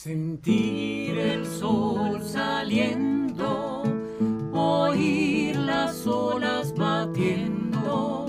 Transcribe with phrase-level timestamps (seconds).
[0.00, 3.82] Sentir el sol saliendo,
[4.52, 8.26] oír las olas batiendo,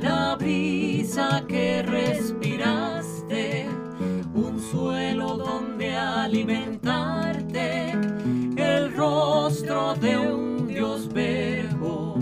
[0.00, 3.68] la brisa que respiraste,
[4.34, 7.90] un suelo donde alimentarte,
[8.56, 12.14] el rostro de un Dios verbo,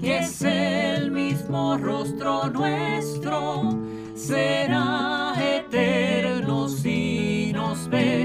[0.00, 3.68] que es el mismo rostro nuestro,
[4.14, 5.13] será
[8.00, 8.23] si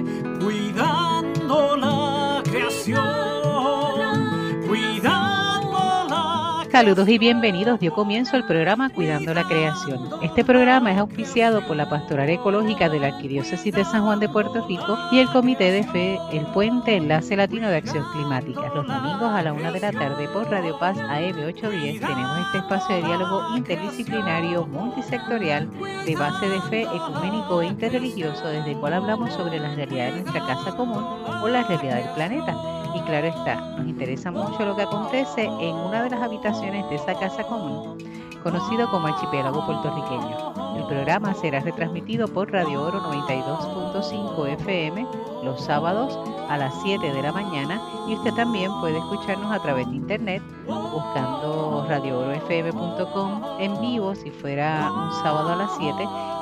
[6.80, 7.78] Saludos y bienvenidos.
[7.82, 10.00] Dio comienzo el programa Cuidando la Creación.
[10.22, 14.30] Este programa es auspiciado por la Pastoral Ecológica de la Arquidiócesis de San Juan de
[14.30, 18.72] Puerto Rico y el Comité de Fe El Puente Enlace Latino de Acción Climática.
[18.74, 22.60] Los domingos a la una de la tarde por Radio Paz AM 810 tenemos este
[22.60, 25.70] espacio de diálogo interdisciplinario multisectorial
[26.06, 30.22] de base de fe ecuménico e interreligioso desde el cual hablamos sobre la realidad de
[30.22, 31.04] nuestra casa común
[31.44, 32.69] o la realidad del planeta.
[32.96, 36.96] Y claro está, nos interesa mucho lo que acontece en una de las habitaciones de
[36.96, 37.98] esa casa común,
[38.44, 40.78] conocido como Archipiélago Puertorriqueño.
[40.78, 45.08] El programa será retransmitido por Radio Oro 92.5 FM
[45.44, 46.18] los sábados
[46.50, 50.42] a las 7 de la mañana y usted también puede escucharnos a través de internet
[50.66, 55.96] buscando radioorofm.com en vivo si fuera un sábado a las 7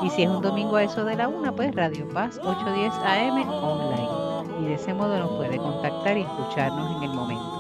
[0.04, 3.50] y si es un domingo a eso de la 1 pues Radio Paz 810 AM
[3.50, 4.27] online
[4.60, 7.58] y de ese modo nos puede contactar y escucharnos en el momento.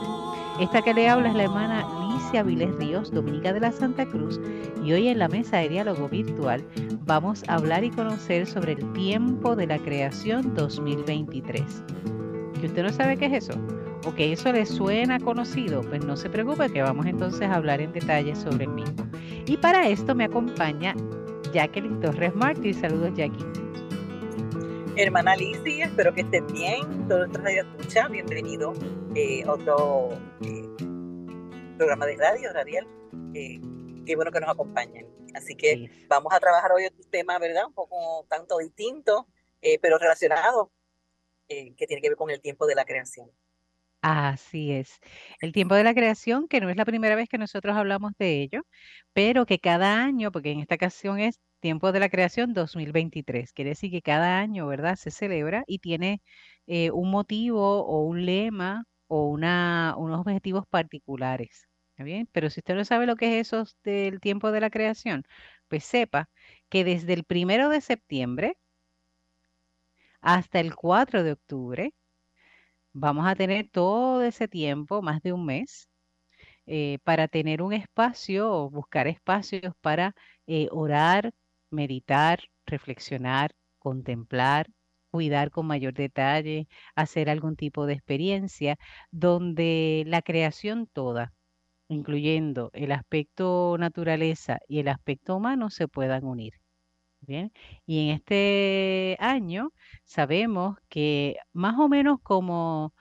[0.59, 4.39] Esta que le habla es la hermana Licia Viles Ríos, Dominica de la Santa Cruz,
[4.83, 6.65] y hoy en la mesa de diálogo virtual
[7.05, 11.83] vamos a hablar y conocer sobre el tiempo de la creación 2023.
[12.59, 13.59] ¿Que usted no sabe qué es eso?
[14.07, 15.81] ¿O que eso le suena conocido?
[15.81, 19.05] Pues no se preocupe que vamos entonces a hablar en detalle sobre el mismo.
[19.45, 20.95] Y para esto me acompaña
[21.53, 22.73] Jacqueline Torres Martí.
[22.73, 23.66] Saludos, Jackie.
[24.97, 27.07] Hermana Lizzy, espero que estén bien.
[27.07, 28.73] Todos nuestros radio escucha, bienvenido
[29.15, 30.09] eh, a otro
[30.41, 32.87] eh, programa de radio, radial.
[33.35, 33.59] Eh,
[34.05, 35.07] qué bueno que nos acompañen.
[35.35, 36.05] Así que Sí.
[36.07, 37.67] vamos a trabajar hoy un tema, ¿verdad?
[37.67, 39.27] Un poco tanto distinto,
[39.61, 40.71] eh, pero relacionado,
[41.47, 43.29] eh, que tiene que ver con el tiempo de la creación.
[44.01, 44.99] Así es.
[45.41, 48.41] El tiempo de la creación, que no es la primera vez que nosotros hablamos de
[48.41, 48.61] ello,
[49.13, 53.69] pero que cada año, porque en esta ocasión es tiempo de la creación 2023, quiere
[53.71, 54.95] decir que cada año, ¿verdad?
[54.95, 56.21] Se celebra y tiene
[56.67, 61.67] eh, un motivo o un lema o una, unos objetivos particulares.
[61.91, 62.29] ¿Está bien?
[62.31, 65.23] Pero si usted no sabe lo que es eso del tiempo de la creación,
[65.67, 66.29] pues sepa
[66.69, 68.57] que desde el primero de septiembre
[70.21, 71.93] hasta el 4 de octubre,
[72.99, 75.87] Vamos a tener todo ese tiempo, más de un mes,
[76.67, 80.15] eh, para tener un espacio o buscar espacios para
[80.47, 81.33] eh, orar,
[81.71, 84.67] meditar, reflexionar, contemplar,
[85.11, 88.77] cuidar con mayor detalle, hacer algún tipo de experiencia
[89.11, 91.33] donde la creación toda,
[91.89, 96.53] incluyendo el aspecto naturaleza y el aspecto humano, se puedan unir.
[97.21, 97.51] Bien,
[97.85, 99.73] y en este año
[100.05, 102.93] sabemos que más o menos como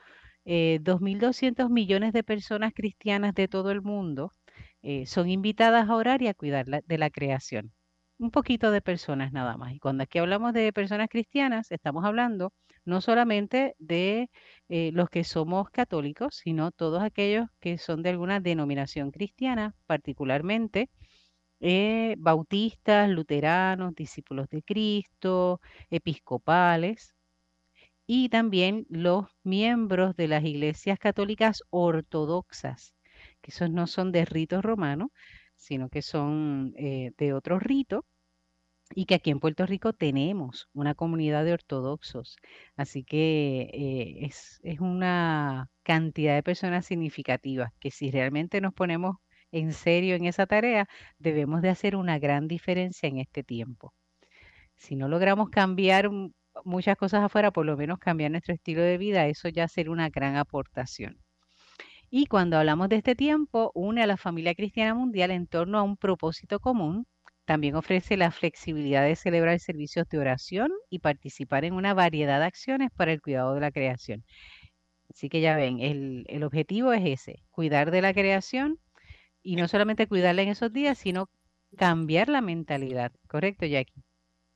[0.45, 4.35] eh, 2.200 millones de personas cristianas de todo el mundo
[4.83, 7.73] eh, son invitadas a orar y a cuidar de la creación.
[8.19, 9.75] Un poquito de personas nada más.
[9.75, 12.53] Y cuando aquí hablamos de personas cristianas, estamos hablando
[12.87, 14.31] no solamente de
[14.69, 20.91] eh, los que somos católicos, sino todos aquellos que son de alguna denominación cristiana, particularmente
[21.61, 27.15] eh, bautistas, luteranos, discípulos de Cristo, episcopales
[28.07, 32.95] y también los miembros de las iglesias católicas ortodoxas,
[33.43, 35.13] que esos no son de rito romano,
[35.57, 38.05] sino que son eh, de otro rito
[38.95, 42.37] y que aquí en Puerto Rico tenemos una comunidad de ortodoxos.
[42.77, 49.17] Así que eh, es, es una cantidad de personas significativas que si realmente nos ponemos
[49.59, 50.87] en serio en esa tarea,
[51.19, 53.95] debemos de hacer una gran diferencia en este tiempo.
[54.77, 56.11] Si no logramos cambiar
[56.65, 60.11] muchas cosas afuera, por lo menos cambiar nuestro estilo de vida, eso ya será una
[60.11, 61.19] gran aportación.
[62.11, 65.83] Y cuando hablamos de este tiempo, une a la familia cristiana mundial en torno a
[65.83, 67.07] un propósito común.
[67.47, 72.47] También ofrece la flexibilidad de celebrar servicios de oración y participar en una variedad de
[72.47, 74.25] acciones para el cuidado de la creación.
[75.11, 78.79] Así que ya ven, el objetivo es ese, cuidar de la creación
[79.47, 81.31] y no solamente cuidarla en esos días, sino
[81.77, 83.13] cambiar la mentalidad.
[83.29, 84.03] ¿Correcto, Jackie?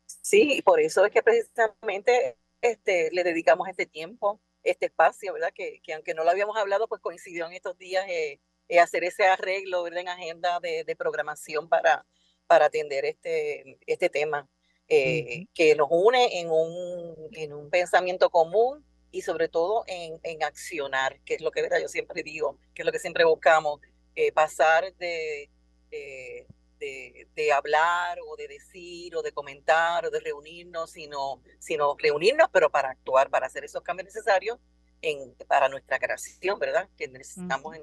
[0.06, 5.52] Sí, por eso es que precisamente este, le dedicamos este tiempo, este espacio, ¿verdad?
[5.54, 9.04] Que, que aunque no lo habíamos hablado, pues coincidió en estos días eh, eh, hacer
[9.04, 10.00] ese arreglo, ¿verdad?
[10.00, 12.06] En agenda de, de programación para,
[12.46, 14.48] para atender este, este tema.
[14.88, 20.42] eh, que nos une en un, en un pensamiento común y sobre todo en, en
[20.42, 21.78] accionar, que es lo que ¿verdad?
[21.80, 23.80] yo siempre digo, que es lo que siempre buscamos,
[24.20, 25.48] eh, pasar de,
[25.90, 26.46] eh,
[26.78, 32.48] de, de, hablar o de decir o de comentar o de reunirnos, sino, sino reunirnos,
[32.52, 34.58] pero para actuar, para hacer esos cambios necesarios
[35.00, 36.86] en, para nuestra creación, ¿verdad?
[36.98, 37.82] Que necesitamos en,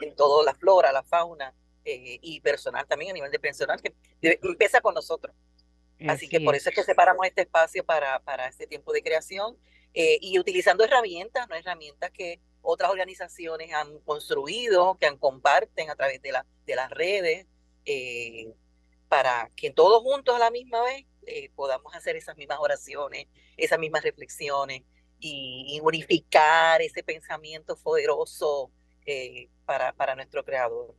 [0.00, 1.54] en toda la flora, la fauna
[1.86, 5.34] eh, y personal también a nivel de personal, que empieza con nosotros.
[6.06, 9.56] Así, que por eso es que separamos este espacio para, para este tiempo de creación
[9.94, 11.56] eh, y utilizando herramientas, ¿no?
[11.56, 16.90] herramientas que otras organizaciones han construido, que han comparten a través de, la, de las
[16.90, 17.46] redes,
[17.84, 18.52] eh,
[19.08, 23.26] para que todos juntos a la misma vez eh, podamos hacer esas mismas oraciones,
[23.56, 24.82] esas mismas reflexiones
[25.18, 28.70] y, unificar ese pensamiento poderoso
[29.64, 30.94] para, para nuestro Creador.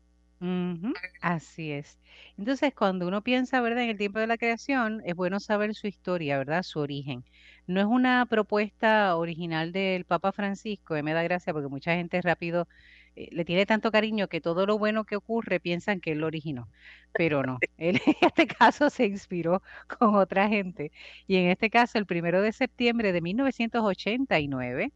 [1.22, 2.00] Así es.
[2.38, 3.84] Entonces, cuando uno piensa, ¿verdad?
[3.84, 6.64] En el tiempo de la creación, es bueno saber su historia, ¿verdad?
[6.64, 7.26] Su origen.
[7.70, 12.20] No es una propuesta original del Papa Francisco, y me da gracia porque mucha gente
[12.20, 12.68] rápido
[13.16, 16.26] eh, le tiene tanto cariño que todo lo bueno que ocurre piensan que él lo
[16.26, 16.68] originó,
[17.14, 17.60] pero no.
[17.78, 19.62] Él en este caso se inspiró
[20.00, 20.92] con otra gente.
[21.28, 24.92] Y en este caso, el primero de septiembre de 1989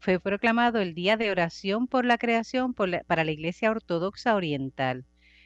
[0.00, 5.04] fue proclamado el Día de Oración por la Creación para la Iglesia Ortodoxa Oriental,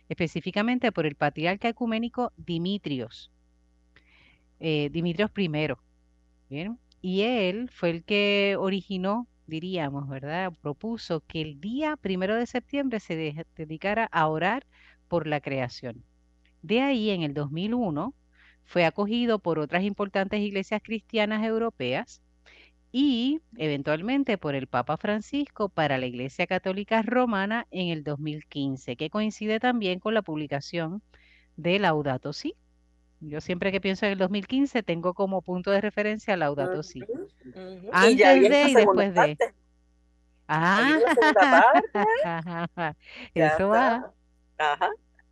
[0.08, 3.32] específicamente por el patriarca ecuménico Dimitrios,
[4.60, 5.48] eh, Dimitrios I.
[7.00, 10.52] Y él fue el que originó, diríamos, ¿verdad?
[10.60, 14.66] Propuso que el día primero de septiembre se dedicara a orar
[15.08, 16.04] por la creación.
[16.62, 18.14] De ahí, en el 2001,
[18.64, 22.22] fue acogido por otras importantes iglesias cristianas europeas
[22.92, 29.10] y eventualmente por el Papa Francisco para la Iglesia Católica Romana en el 2015, que
[29.10, 31.02] coincide también con la publicación
[31.56, 32.54] de Laudato Si.
[33.20, 37.02] Yo siempre que pienso en el 2015 tengo como punto de referencia Laudato Si.
[37.92, 39.36] Antes de y después de.
[40.46, 40.98] Ah,
[43.34, 44.12] eso va.
[44.58, 44.90] Ajá.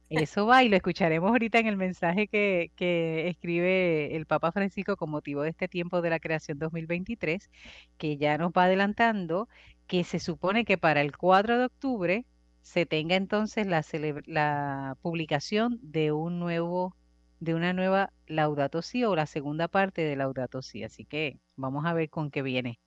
[0.09, 4.97] Eso va y lo escucharemos ahorita en el mensaje que, que, escribe el Papa Francisco
[4.97, 7.51] con motivo de este tiempo de la creación 2023,
[7.99, 9.49] que ya nos va adelantando
[9.89, 12.25] que se supone que para el 4 de octubre
[12.63, 13.85] se tenga entonces la,
[14.27, 16.95] la publicación de un nuevo
[17.41, 20.85] de una nueva Laudato Si o la segunda parte de Laudato Si.
[20.85, 22.81] Así que vamos a ver con qué viene,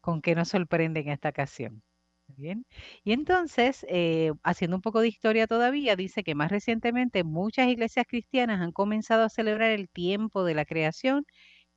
[0.00, 1.82] con qué nos sorprende en esta ocasión.
[2.26, 2.66] Bien.
[3.04, 8.06] Y entonces, eh, haciendo un poco de historia todavía, dice que más recientemente muchas iglesias
[8.06, 11.24] cristianas han comenzado a celebrar el tiempo de la creación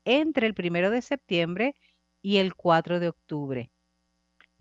[0.06, 1.76] entre el primero de septiembre
[2.22, 3.72] y el 4 de octubre.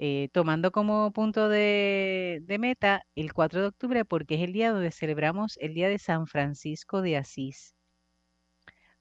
[0.02, 4.72] Eh, tomando como punto de, de meta el 4 de octubre porque es el día
[4.72, 7.74] donde celebramos el día de San Francisco de Asís.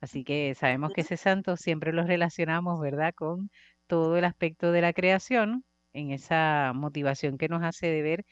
[0.01, 3.50] Así que sabemos que ese santo siempre lo relacionamos, ¿verdad?, con
[3.88, 8.25] todo el aspecto de la creación en esa motivación que nos hace de ver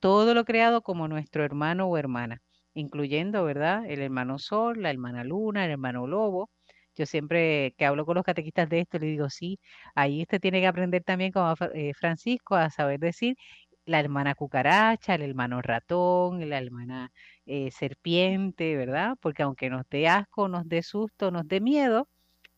[0.00, 2.42] todo lo creado como nuestro hermano o hermana,
[2.74, 3.86] incluyendo, ¿verdad?
[3.88, 6.50] El hermano Sol, la hermana Luna, el hermano Lobo.
[6.94, 9.58] Yo siempre que hablo con los catequistas de esto, le digo, sí,
[9.94, 13.36] ahí usted tiene que aprender también como eh, Francisco a saber decir
[13.84, 17.10] la hermana cucaracha, el hermano ratón, la hermana
[17.46, 19.16] eh, serpiente, ¿verdad?
[19.20, 22.08] Porque aunque nos dé asco, nos dé susto, nos dé miedo,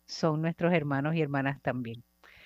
[0.06, 2.02] son nuestros hermanos y hermanas también.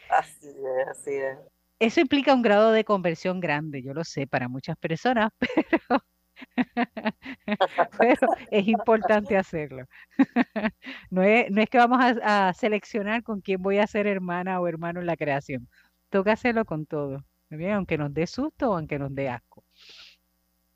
[0.08, 1.38] Así es, así es.
[1.80, 6.02] Eso implica un grado de conversión grande, yo lo sé, para muchas personas, pero,
[7.98, 9.86] pero es importante hacerlo.
[11.10, 15.00] No es, no que vamos a, seleccionar con quién voy a ser hermana o hermano
[15.00, 15.68] en la creación.
[16.10, 19.64] Toca hacerlo con todo, aunque nos dé susto o aunque nos dé asco.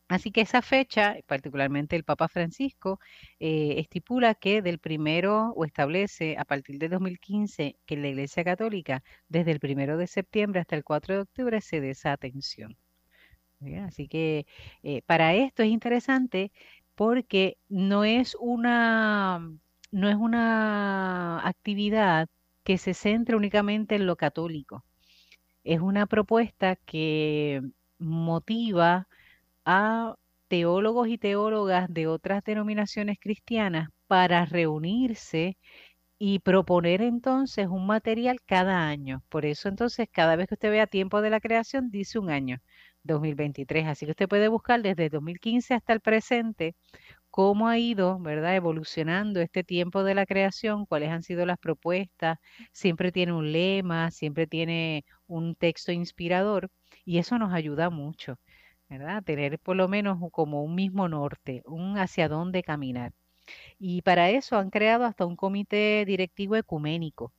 [0.08, 3.00] Así que esa fecha, particularmente el Papa Francisco,
[3.40, 9.02] eh, estipula que del primero o establece a partir de 2015 que la Iglesia Católica
[9.28, 12.76] desde el primero de septiembre hasta el 4 de octubre se dé esa atención.
[13.86, 14.46] Así que
[14.82, 16.52] eh, para esto es interesante
[16.94, 19.40] porque no es una
[19.90, 22.28] no es una actividad
[22.64, 24.84] que se centre únicamente en lo católico.
[25.64, 27.62] Es una propuesta que
[27.98, 29.08] motiva
[29.64, 30.16] a
[30.48, 35.58] teólogos y teólogas de otras denominaciones cristianas para reunirse
[36.18, 39.22] y proponer entonces un material cada año.
[39.28, 42.58] Por eso entonces cada vez que usted vea tiempo de la creación dice un año,
[43.04, 43.86] 2023.
[43.86, 46.74] Así que usted puede buscar desde 2015 hasta el presente
[47.30, 48.56] cómo ha ido, ¿verdad?
[48.56, 52.38] Evolucionando este tiempo de la creación, cuáles han sido las propuestas.
[52.72, 56.70] Siempre tiene un lema, siempre tiene un texto inspirador
[57.04, 58.38] y eso nos ayuda mucho.
[58.88, 59.22] ¿verdad?
[59.24, 63.12] Tener por lo menos como un mismo norte, un hacia dónde caminar.
[63.78, 67.32] Y para eso han creado hasta un comité directivo ecuménico.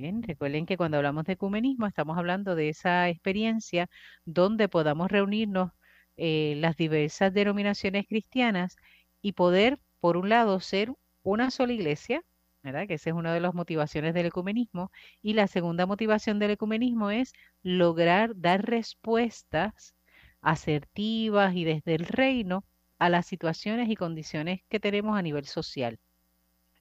[0.00, 3.86] Bien, recuerden que cuando hablamos de ecumenismo estamos hablando de esa experiencia
[4.24, 5.72] donde podamos reunirnos
[6.16, 8.76] eh, las diversas denominaciones cristianas
[9.20, 12.22] y poder, por un lado, ser una sola iglesia,
[12.62, 12.86] ¿verdad?
[12.88, 14.90] Que esa es una de las motivaciones del ecumenismo.
[15.20, 19.94] Y la segunda motivación del ecumenismo es lograr dar respuestas
[20.40, 22.64] asertivas y desde el reino
[22.98, 25.98] a las situaciones y condiciones que tenemos a nivel social.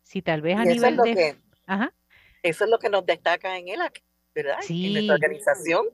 [0.04, 1.14] Si tal vez a Y nivel de...
[1.16, 1.36] que,
[1.68, 1.94] Ajá,
[2.44, 4.04] eso es lo que nos destaca en ELAC,
[4.34, 4.60] ¿verdad?
[4.82, 5.88] En nuestra sí, organización,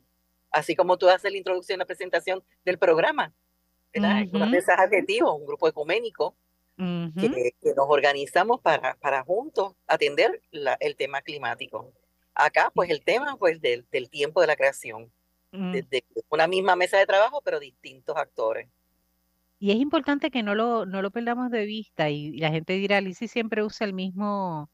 [0.51, 3.33] así como tú haces la introducción, la presentación del programa,
[3.93, 4.27] ¿verdad?
[4.31, 6.35] Uno de ujú, esos adjetivos, un grupo ecuménico
[6.77, 11.93] ujú, que, que nos organizamos para, para juntos atender la- el tema climático.
[12.33, 15.11] Acá, pues el tema pues del, del tiempo de la creación,
[15.53, 15.71] mm.
[15.71, 18.69] desde una misma mesa de trabajo, pero distintos actores.
[19.59, 22.73] Y es importante que no lo, no lo perdamos de vista y, y la gente
[22.73, 24.69] dirá, Lizzy siempre usa el mismo,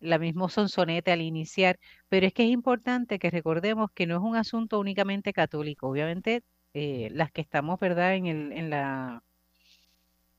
[0.00, 4.22] la mismo sonsonete al iniciar, pero es que es importante que recordemos que no es
[4.22, 5.88] un asunto únicamente católico.
[5.88, 6.42] Obviamente,
[6.74, 9.22] eh, las que estamos, ¿verdad?, en el, en la,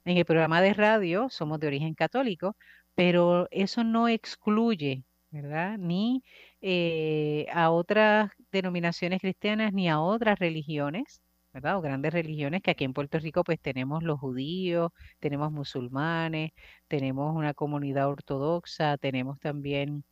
[0.06, 2.56] en el programa de radio somos de origen católico,
[2.96, 6.24] pero eso no excluye, ¿verdad?, ni
[6.62, 11.22] eh, a otras denominaciones cristianas ni a otras religiones.
[11.64, 16.52] O grandes religiones que aquí en Puerto Rico pues tenemos los judíos, tenemos musulmanes,
[16.88, 20.04] tenemos una comunidad ortodoxa, tenemos también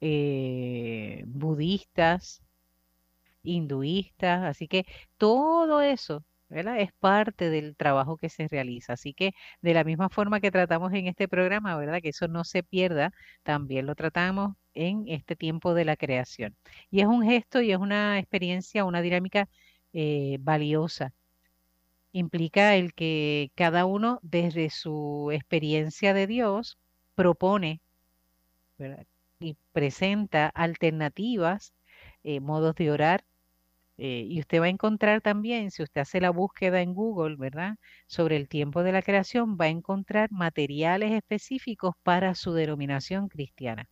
[0.00, 2.42] eh, budistas,
[3.42, 4.84] hinduistas, así que
[5.18, 6.24] todo eso.
[6.54, 8.92] Es parte del trabajo que se realiza.
[8.92, 9.32] Así que
[9.62, 12.00] de la misma forma que tratamos en este programa, ¿verdad?
[12.02, 16.56] Que eso no se pierda, también lo tratamos en este tiempo de la creación.
[16.90, 19.48] Y es un gesto y es una experiencia, una dinámica
[19.92, 21.12] eh, valiosa.
[22.12, 26.78] Implica el que cada uno desde su experiencia de Dios
[27.14, 27.80] propone.
[29.40, 31.72] Y presenta alternativas,
[32.22, 33.24] eh, modos de orar
[33.98, 37.76] eh, y usted va a encontrar también, si usted hace la búsqueda en Google, ¿verdad?
[38.06, 43.88] Sobre el tiempo de la creación, va a encontrar materiales específicos para su denominación cristiana.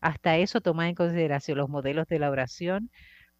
[0.00, 2.90] Hasta eso toma en consideración los modelos de la oración.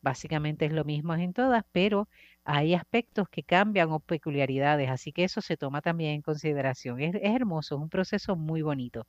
[0.03, 2.09] Básicamente es lo mismo en todas, pero
[2.45, 7.01] hay aspectos que cambian o peculiaridades, así que eso se toma también en consideración.
[7.01, 9.07] Es, hermoso, es un proceso muy bonito.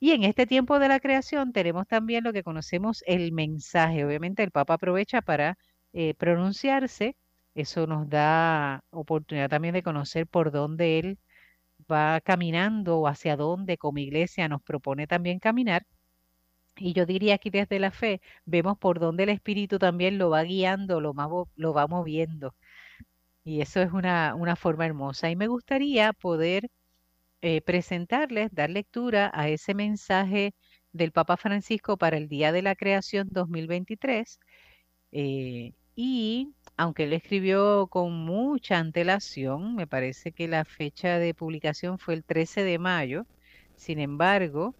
[0.00, 4.04] Y en este tiempo de la creación tenemos también lo que conocemos el mensaje.
[4.04, 5.58] Obviamente el Papa aprovecha para
[5.92, 7.16] eh, pronunciarse.
[7.54, 11.18] Eso nos da oportunidad también de conocer por dónde él
[11.90, 15.84] va caminando o hacia dónde como iglesia nos propone también caminar.
[16.78, 20.42] Y yo diría aquí desde la fe, vemos por dónde el Espíritu también lo va
[20.44, 21.14] guiando, lo,
[21.56, 22.54] lo va moviendo.
[23.44, 25.30] Y eso es una, una forma hermosa.
[25.30, 26.68] Y me gustaría poder
[27.42, 30.54] eh, presentarles, dar lectura a ese mensaje
[30.92, 34.40] del Papa Francisco para el Día de la Creación 2023.
[35.12, 41.98] eh, y aunque él escribió con mucha antelación, me parece que la fecha de publicación
[41.98, 43.26] fue el 13 de mayo,
[43.74, 44.76] sin embargo,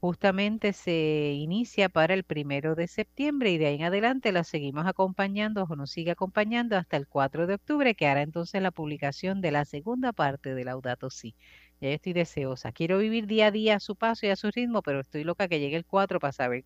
[0.00, 4.86] justamente se inicia para el primero de septiembre y de ahí en adelante la seguimos
[4.86, 9.40] acompañando o nos sigue acompañando hasta el 4 de octubre, que hará entonces la publicación
[9.40, 11.34] de la segunda parte de Laudato Si.
[11.80, 12.72] Ya yo estoy deseosa.
[12.72, 15.48] Quiero vivir día a día a su paso y a su ritmo, pero estoy loca
[15.48, 16.64] que llegue el 4 para saber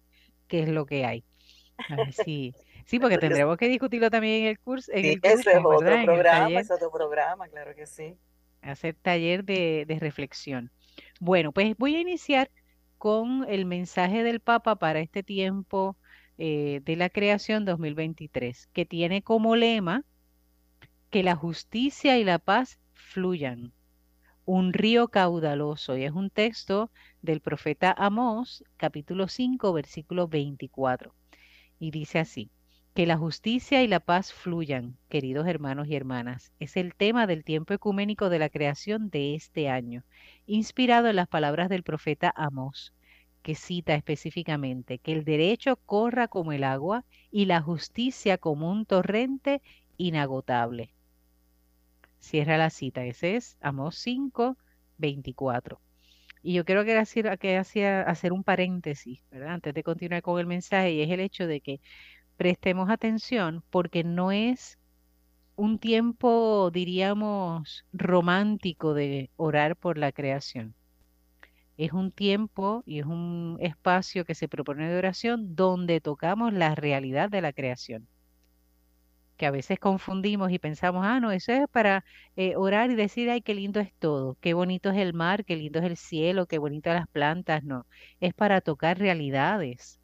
[0.48, 1.24] qué es lo que hay.
[1.88, 2.54] A ver si-
[2.86, 6.00] Sí, porque tendremos que discutirlo también en el curso, en sí, el ese es otro
[6.04, 8.14] programa, es otro programa, claro que sí.
[8.62, 10.70] hacer taller de, de reflexión.
[11.20, 12.50] Bueno, pues voy a iniciar
[13.04, 15.98] con el mensaje del Papa para este tiempo
[16.38, 20.06] eh, de la creación 2023, que tiene como lema
[21.10, 23.74] que la justicia y la paz fluyan,
[24.46, 25.98] un río caudaloso.
[25.98, 31.14] Y es un texto del profeta Amós, capítulo 5, versículo 24.
[31.78, 32.50] Y dice así,
[32.94, 36.52] que la justicia y la paz fluyan, queridos hermanos y hermanas.
[36.60, 40.04] Es el tema del tiempo ecuménico de la creación de este año,
[40.46, 42.94] inspirado en las palabras del profeta Amós,
[43.42, 48.86] que cita específicamente que el derecho corra como el agua y la justicia como un
[48.86, 49.60] torrente
[49.96, 50.94] inagotable.
[52.20, 54.56] Cierra la cita, ese es Amós 5,
[54.98, 55.80] 24.
[56.42, 59.54] Y yo quiero que hacer, que hacer un paréntesis, ¿verdad?
[59.54, 61.80] Antes de continuar con el mensaje, y es el hecho de que
[62.36, 64.78] prestemos atención porque no es
[65.56, 70.76] un tiempo, diríamos, romántico de orar por la creación.
[71.76, 76.74] Es un tiempo y es un espacio que se propone de oración donde tocamos la
[76.74, 78.08] realidad de la creación.
[79.36, 82.04] que a veces confundimos y pensamos, ah, no, eso es para
[82.36, 85.56] eh, orar y decir, ay, qué lindo es todo, qué bonito es el mar, qué
[85.56, 87.86] lindo es el cielo, qué bonitas las plantas, no,
[88.20, 90.00] es para tocar realidades.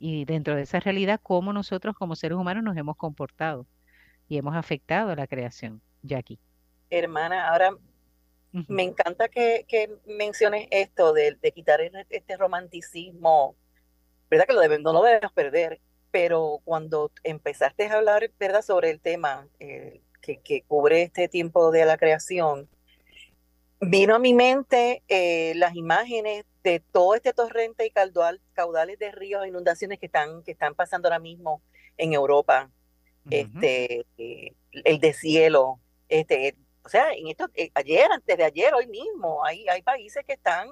[0.00, 3.66] Y dentro de esa realidad, cómo nosotros como seres humanos nos hemos comportado
[4.28, 6.38] y hemos afectado a la creación, Jackie.
[6.88, 7.76] Hermana, ahora
[8.66, 13.54] me encanta que, que menciones esto de, de quitar este romanticismo,
[14.30, 14.46] ¿verdad?
[14.46, 15.80] Que lo deben, no lo debemos perder,
[16.10, 18.62] pero cuando empezaste a hablar, ¿verdad?
[18.62, 22.68] Sobre el tema eh, que, que, cubre este tiempo de la creación,
[23.80, 29.12] vino a mi mente eh, las imágenes de todo este torrente y caudal, caudales de
[29.12, 31.62] ríos, inundaciones que están, que están pasando ahora mismo
[31.96, 32.70] en Europa,
[33.30, 39.44] este, eh, el deshielo, este, o sea, en esto, ayer, antes de ayer, hoy mismo,
[39.44, 40.68] hay, hay países que están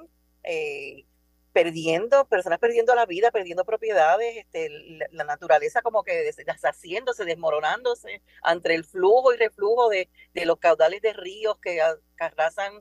[1.59, 4.68] perdiendo, personas perdiendo la vida, perdiendo propiedades, este,
[5.11, 11.02] la, naturaleza como que deshaciéndose, desmoronándose ante el flujo y reflujo de, de los caudales
[11.02, 11.80] de ríos que,
[12.21, 12.73] arrasan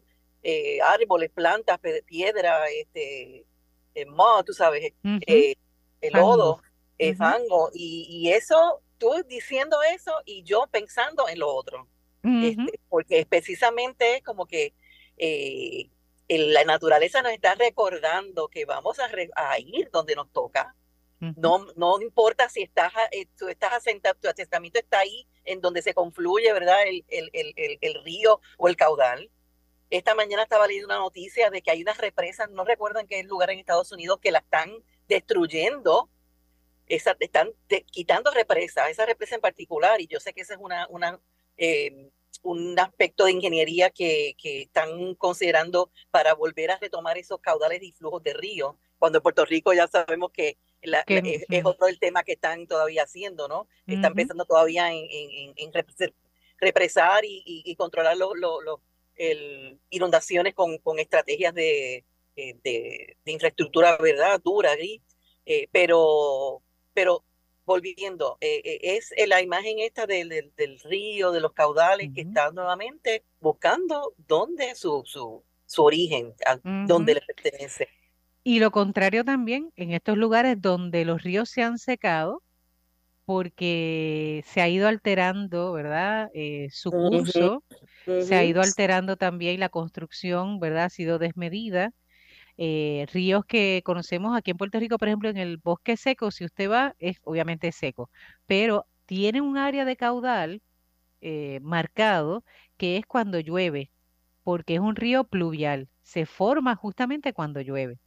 [0.50, 3.46] eh, árboles, plantas, piedra, este,
[3.94, 4.06] eh,
[4.46, 5.56] tú sabes, eh,
[6.00, 6.62] el lodo,
[6.98, 11.90] el fango, y, y, eso, tú diciendo eso y yo pensando en lo otro,
[12.24, 14.74] este, porque precisamente es como que
[16.30, 20.74] la naturaleza nos está recordando que vamos a, ir donde nos toca.
[21.20, 22.94] No, no importa si estás,
[23.38, 26.84] tú estás asentado, tu asentamiento está ahí, en donde se confluye, ¿verdad?
[26.86, 29.30] El, el, el, el, río o el caudal.
[29.90, 33.24] Esta mañana estaba leyendo una noticia de que hay unas represas, no recuerdo en qué
[33.24, 34.72] lugar en Estados Unidos, que la están
[35.08, 36.10] destruyendo,
[36.88, 37.52] esa, están
[37.92, 41.20] quitando represas, esa represa en particular, y yo sé que esa es una, una
[41.58, 42.12] eh,
[42.44, 47.92] un aspecto de ingeniería que, que, están considerando para volver a retomar esos caudales y
[47.92, 52.34] flujos de río, cuando en Puerto Rico ya sabemos que, es, otro el tema que
[52.34, 53.68] están todavía haciendo, ¿no?
[53.86, 55.72] Están pensando todavía en, en, en
[56.60, 58.82] represar y, y, controlar los lo,
[59.18, 62.06] el, inundaciones con, con estrategias de,
[62.36, 64.40] eh, de, de, infraestructura, ¿verdad?
[64.44, 65.02] Dura, gris,
[65.46, 66.62] eh, pero,
[66.94, 67.24] pero
[67.68, 72.52] volviendo, eh, eh, es la imagen esta del, del, río, de los caudales, que está
[72.52, 77.90] nuevamente buscando dónde su, su, su origen, a dónde le pertenece.
[78.44, 82.42] Y lo contrario también, en estos lugares donde los ríos se han secado,
[83.28, 86.30] porque se ha ido alterando, ¿verdad?
[86.34, 87.66] Eh, su curso,
[88.18, 90.86] se ha ido alterando también la construcción, ¿verdad?
[90.86, 91.92] Ha sido desmedida
[92.58, 96.46] eh, ríos que conocemos aquí en Puerto Rico, por ejemplo, en el bosque seco, si
[96.46, 98.10] usted va, es obviamente seco,
[98.48, 100.62] pero tiene un área de caudal
[101.22, 102.44] eh, marcado
[102.78, 103.92] que es cuando llueve,
[104.44, 108.00] porque es un río pluvial, se forma justamente cuando llueve.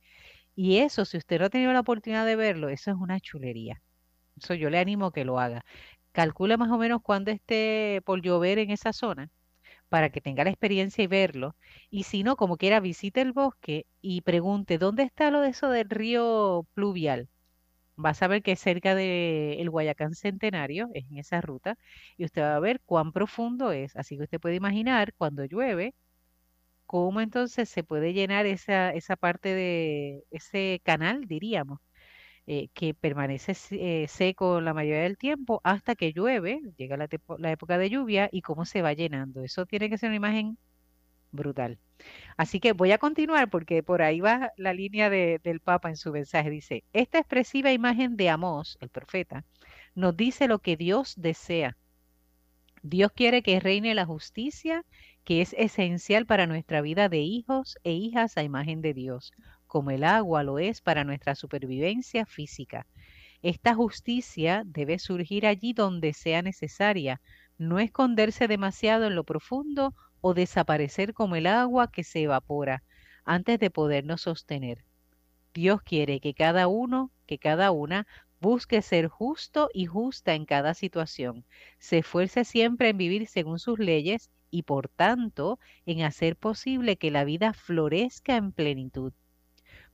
[0.56, 3.83] Y eso, si usted no ha tenido la oportunidad de verlo, eso es una chulería.
[4.55, 5.64] Yo le animo a que lo haga.
[6.12, 9.31] Calcula más o menos cuando esté por llover en esa zona
[9.88, 11.57] para que tenga la experiencia y verlo.
[11.90, 15.70] Y si no, como quiera, visite el bosque y pregunte, ¿dónde está lo de eso
[15.70, 17.29] del río pluvial?
[17.96, 21.76] Vas a ver que es cerca del Guayacán Centenario, es en esa ruta,
[22.16, 23.96] y usted va a ver cuán profundo es.
[23.96, 25.94] Así que usted puede imaginar cuando llueve,
[26.87, 31.81] cómo entonces se puede llenar esa, esa parte de ese canal, diríamos.
[32.53, 37.07] Eh, que permanece eh, seco la mayoría del tiempo hasta que llueve, llega la,
[37.53, 39.45] época de lluvia y cómo se va llenando.
[39.45, 40.59] Eso tiene que ser una imagen
[41.31, 41.79] brutal.
[42.37, 45.97] Así que voy a continuar porque por ahí va la línea de, del Papa en
[45.97, 46.51] su mensaje.
[46.51, 49.45] Dice, esta expresiva imagen de Amós, el profeta,
[49.95, 51.77] nos dice lo que Dios desea.
[52.83, 54.85] Dios quiere que reine la justicia,
[55.23, 59.33] que es esencial para nuestra vida de hijos e hijas a imagen de Dios
[59.70, 62.88] como el agua lo es para nuestra supervivencia física.
[63.40, 67.20] Esta justicia debe surgir allí donde sea necesaria,
[67.56, 72.83] no esconderse demasiado en lo profundo o desaparecer como el agua que se evapora
[73.24, 74.85] antes de podernos sostener.
[75.54, 78.09] Dios quiere que cada uno, que cada una,
[78.40, 81.44] busque ser justo y justa en cada situación,
[81.78, 87.12] se esfuerce siempre en vivir según sus leyes y por tanto en hacer posible que
[87.12, 89.12] la vida florezca en plenitud.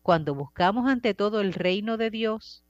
[0.06, 2.62] Cuando buscamos ante todo el reino de Dios,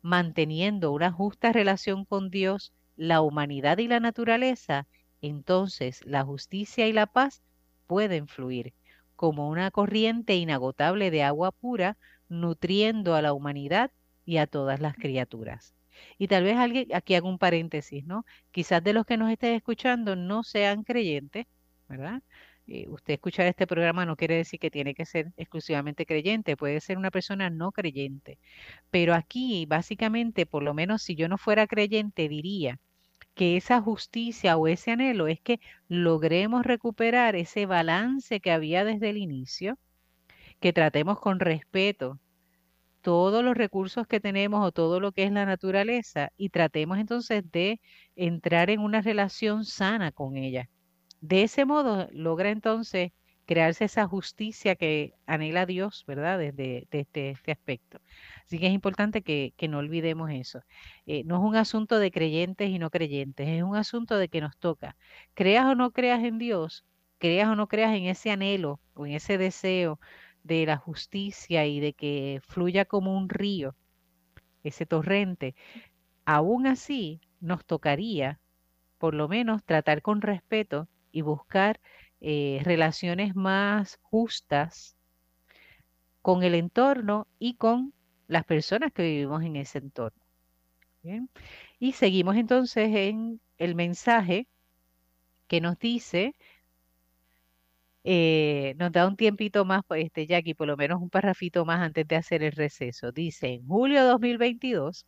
[0.00, 4.86] manteniendo una justa relación con Dios, la humanidad y la naturaleza,
[5.20, 7.42] entonces la justicia y la paz
[7.86, 8.72] pueden fluir
[9.14, 11.98] como una corriente inagotable de agua pura,
[12.30, 13.90] nutriendo a la humanidad
[14.24, 15.74] y a todas las criaturas.
[16.16, 18.24] Y tal vez alguien, aquí hago un paréntesis, ¿no?
[18.52, 21.44] Quizás de los que nos estén escuchando no sean creyentes,
[21.90, 22.22] ¿verdad?
[22.66, 26.80] Eh, usted escuchar este programa no quiere decir que tiene que ser exclusivamente creyente, puede
[26.80, 28.38] ser una persona no creyente.
[28.90, 32.80] Pero aquí, básicamente, por lo menos si yo no fuera creyente, diría
[33.34, 39.10] que esa justicia o ese anhelo es que logremos recuperar ese balance que había desde
[39.10, 39.78] el inicio,
[40.60, 42.20] que tratemos con respeto
[43.02, 47.44] todos los recursos que tenemos o todo lo que es la naturaleza y tratemos entonces
[47.52, 47.80] de
[48.16, 50.70] entrar en una relación sana con ella.
[51.24, 53.12] De ese modo logra entonces
[53.46, 56.38] crearse esa justicia que anhela Dios, ¿verdad?
[56.38, 57.98] Desde, este, aspecto.
[58.44, 60.60] Así que es importante que, no olvidemos eso.
[61.06, 64.42] Eh, no es un asunto de creyentes y no creyentes, es un asunto de que
[64.42, 64.96] nos toca.
[65.32, 66.84] Creas o no creas en Dios,
[67.16, 69.98] creas o no creas en ese anhelo o en ese deseo
[70.42, 73.74] de la justicia y de que fluya como un río,
[74.62, 75.54] ese torrente,
[76.26, 78.40] aún así nos tocaría
[78.98, 81.80] por lo menos tratar con respeto y buscar
[82.20, 84.96] eh, relaciones más justas
[86.22, 87.94] con el entorno y con
[88.26, 90.20] las personas que vivimos en ese entorno.
[91.78, 94.48] Y seguimos entonces en el mensaje
[95.46, 96.34] que nos dice
[98.04, 101.80] eh, nos da un tiempito más, pues, este, Jackie, por lo menos un parrafito más
[101.80, 103.12] antes de hacer el receso.
[103.12, 105.06] Dice, en julio de 2022,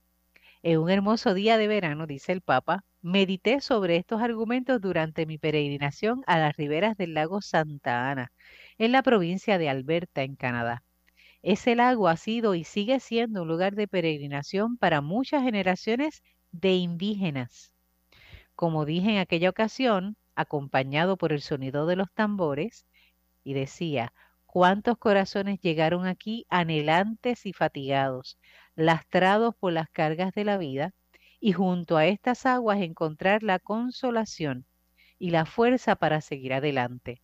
[0.63, 5.39] en un hermoso día de verano, dice el Papa, medité sobre estos argumentos durante mi
[5.39, 8.33] peregrinación a las riberas del lago Santa Ana,
[8.79, 10.83] en la provincia de Alberta, en Canadá.
[11.43, 16.75] Ese lago ha sido y sigue siendo un lugar de peregrinación para muchas generaciones de
[16.75, 17.73] indígenas.
[18.55, 22.87] Como dije en aquella ocasión, acompañado por el sonido de los tambores,
[23.45, 24.13] y decía,
[24.47, 28.39] cuántos corazones llegaron aquí anhelantes y fatigados,
[28.75, 30.95] lastrados por las cargas de la vida,
[31.41, 34.65] y junto a estas aguas encontrar la consolación
[35.19, 37.21] y la fuerza para seguir adelante.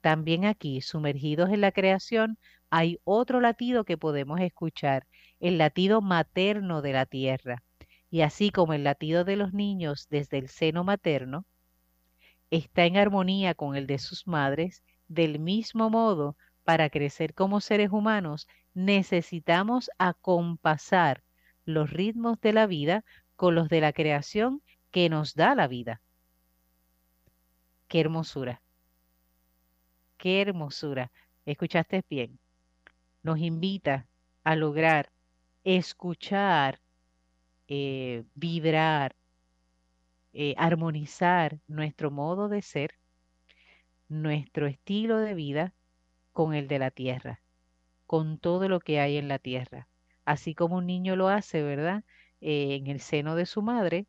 [0.00, 5.06] También aquí, sumergidos en la creación, hay otro latido que podemos escuchar,
[5.40, 7.62] el latido materno de la tierra.
[8.10, 11.46] Y así como el latido de los niños desde el seno materno,
[12.50, 17.90] está en armonía con el de sus madres, del mismo modo, para crecer como seres
[17.92, 21.22] humanos, necesitamos acompasar
[21.64, 23.04] los ritmos de la vida
[23.36, 26.00] con los de la creación que nos da la vida.
[27.88, 28.62] Qué hermosura.
[30.16, 31.12] Qué hermosura.
[31.44, 32.38] Escuchaste bien.
[33.22, 34.06] Nos invita
[34.42, 35.10] a lograr
[35.64, 36.80] escuchar,
[37.68, 39.16] eh, vibrar,
[40.32, 42.94] eh, armonizar nuestro modo de ser,
[44.08, 45.74] nuestro estilo de vida
[46.34, 47.40] con el de la tierra,
[48.06, 49.88] con todo lo que hay en la tierra.
[50.26, 52.04] Así como un niño lo hace, ¿verdad?
[52.42, 54.06] Eh, en el seno de su madre,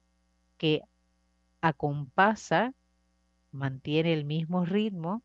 [0.58, 0.82] que
[1.62, 2.74] acompasa,
[3.52, 5.24] mantiene el mismo ritmo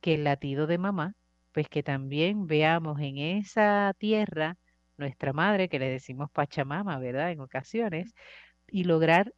[0.00, 1.14] que el latido de mamá,
[1.52, 4.56] pues que también veamos en esa tierra
[4.96, 7.32] nuestra madre, que le decimos Pachamama, ¿verdad?
[7.32, 8.14] En ocasiones,
[8.68, 9.34] y lograr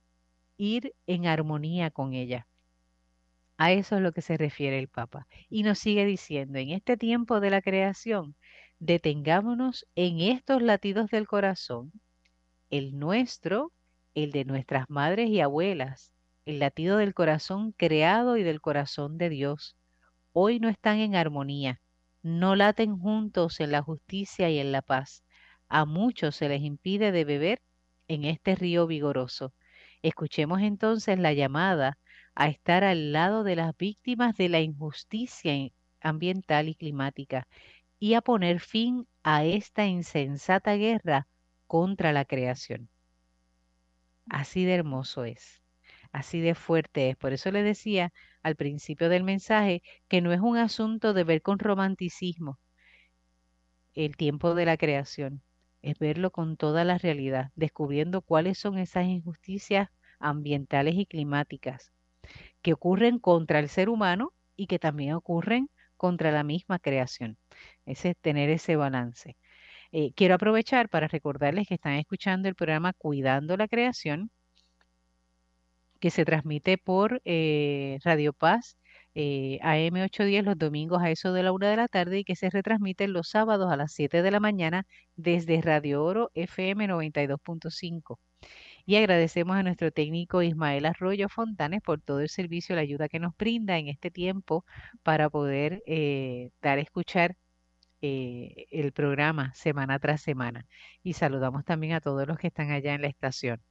[0.59, 2.47] ir en armonía con ella.
[3.57, 5.27] A eso es lo que se refiere el Papa.
[5.49, 8.35] Y nos sigue diciendo, en este tiempo de la creación,
[8.81, 11.93] detengámonos en estos latidos del corazón,
[12.71, 13.73] el nuestro,
[14.15, 16.13] el de nuestras madres y abuelas,
[16.47, 19.77] el latido del corazón creado y del corazón de Dios.
[20.33, 21.81] Hoy no están en armonía,
[22.23, 25.23] no laten juntos en la justicia y en la paz.
[25.69, 27.63] A muchos se les impide de beber
[28.09, 29.55] en este río vigoroso.
[30.03, 31.99] Escuchemos entonces la llamada
[32.35, 35.53] a estar al lado de las víctimas de la injusticia
[36.01, 37.47] ambiental y climática
[37.99, 41.29] y a poner fin a esta insensata guerra
[41.67, 42.89] contra la creación.
[44.29, 45.63] Así de hermoso es,
[46.13, 47.17] así de fuerte es.
[47.17, 51.43] Por eso le decía al principio del mensaje que no es un asunto de ver
[51.43, 52.59] con romanticismo
[53.95, 55.43] el tiempo de la creación,
[55.81, 61.94] es verlo con toda la realidad, descubriendo cuáles son esas injusticias ambientales y climáticas
[62.65, 67.37] que ocurren contra el ser humano y que también ocurren contra la misma creación.
[67.87, 69.37] Ese es tener ese balance.
[69.93, 74.31] Eh, quiero aprovechar para recordarles que están escuchando el programa Cuidando la Creación,
[76.01, 78.79] que se transmite por eh, Radio Paz
[79.15, 82.51] eh, AM810 los domingos a eso de la una de la tarde y que se
[82.51, 88.19] retransmite los sábados a las 7 de la mañana desde Radio Oro FM 92.5.
[88.87, 93.19] Y agradecemos a nuestro técnico Ismael Arroyo Fontanes por todo el servicio la ayuda que
[93.19, 94.65] nos brinda en este tiempo
[95.03, 97.37] para poder eh, dar a escuchar
[98.03, 100.67] eh, el programa semana tras semana.
[101.03, 103.63] Y saludamos también a todos los que están allá en la estación.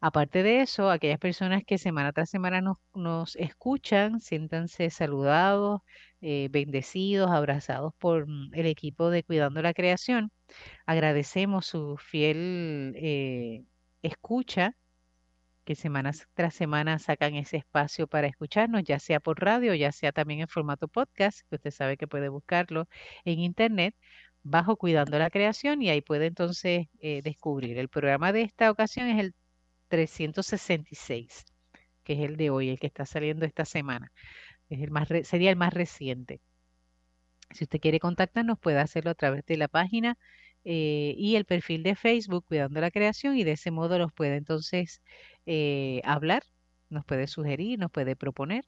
[0.00, 2.60] Aparte de eso, aquellas personas que semana tras semana
[2.94, 5.82] nos, escuchan, siéntanse saludados,
[6.20, 10.32] eh, bendecidos, abrazados por mm, el equipo de Cuidando la Creación.
[10.86, 12.94] Agradecemos su fiel
[14.02, 14.76] escucha
[15.64, 20.12] que semana tras semana sacan ese espacio para escucharnos, ya sea por radio, ya sea
[20.12, 22.88] también en formato podcast, que usted sabe que puede buscarlo
[23.26, 23.94] en internet,
[24.42, 27.78] bajo Cuidando la Creación, y ahí puede entonces eh, descubrir.
[27.78, 29.34] El programa de esta ocasión es el
[29.88, 31.44] 366,
[32.02, 34.10] que es el de hoy, el que está saliendo esta semana.
[34.70, 36.40] Es el más sería el más reciente.
[37.50, 40.16] Si usted quiere contactarnos, puede hacerlo a través de la página
[40.70, 44.36] eh, y el perfil de Facebook Cuidando la Creación y de ese modo nos puede
[44.36, 45.00] entonces
[45.46, 46.42] eh, hablar,
[46.90, 48.66] nos puede sugerir, nos puede proponer.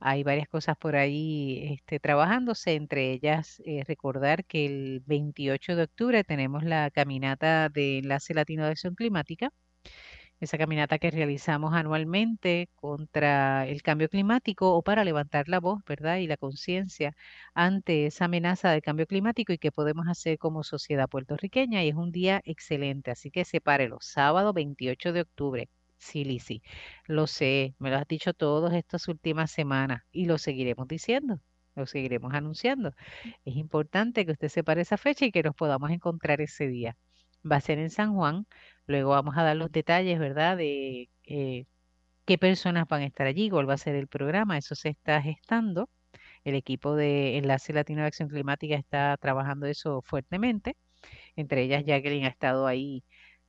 [0.00, 5.84] Hay varias cosas por ahí este, trabajándose, entre ellas eh, recordar que el 28 de
[5.84, 9.52] octubre tenemos la caminata de Enlace Latino de Acción Climática
[10.40, 16.16] esa caminata que realizamos anualmente contra el cambio climático o para levantar la voz, ¿verdad?
[16.18, 17.14] Y la conciencia
[17.54, 21.84] ante esa amenaza del cambio climático y qué podemos hacer como sociedad puertorriqueña.
[21.84, 25.68] Y es un día excelente, así que sepárelo, sábado 28 de octubre.
[25.98, 26.62] Sí, Lisi,
[27.06, 31.40] lo sé, me lo has dicho todas estas últimas semanas y lo seguiremos diciendo,
[31.74, 32.92] lo seguiremos anunciando.
[33.44, 36.96] Es importante que usted separe esa fecha y que nos podamos encontrar ese día.
[37.50, 38.46] Va a ser en San Juan,
[38.90, 40.56] Luego vamos a dar los detalles, ¿verdad?
[40.56, 41.66] De eh,
[42.26, 44.58] qué personas van a estar allí, cuál va a ser el programa.
[44.58, 45.90] Eso se está gestando.
[46.44, 50.76] El equipo de Enlace Latino de Acción Climática está trabajando eso fuertemente.
[51.36, 53.04] Entre ellas, Jacqueline ha estado ahí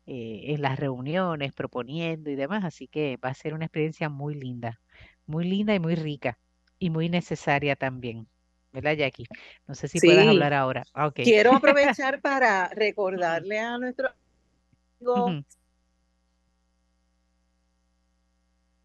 [0.08, 2.66] eh, en las reuniones, proponiendo y demás.
[2.66, 4.82] Así que va a ser una experiencia muy linda,
[5.26, 6.40] muy linda y muy rica
[6.80, 8.28] y muy necesaria también.
[8.72, 9.28] ¿Verdad, Jackie?
[9.68, 10.84] No sé si puedes hablar ahora.
[10.94, 14.12] Ah, Quiero aprovechar para recordarle a nuestros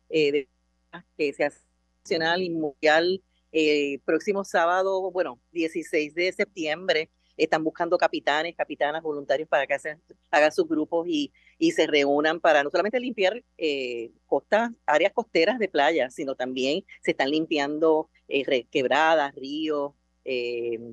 [0.08, 0.48] eh,
[1.16, 1.60] que se hace
[2.02, 3.22] nacional y mundial
[3.52, 9.76] eh, próximo sábado, bueno, 16 de septiembre, están buscando capitanes, capitanas, voluntarios para que
[10.30, 11.32] hagan sus grupos y,
[11.72, 17.12] se reúnan para no solamente limpiar eh, costas, áreas costeras de playa, sino también se
[17.12, 19.92] están limpiando eh, quebradas, ríos,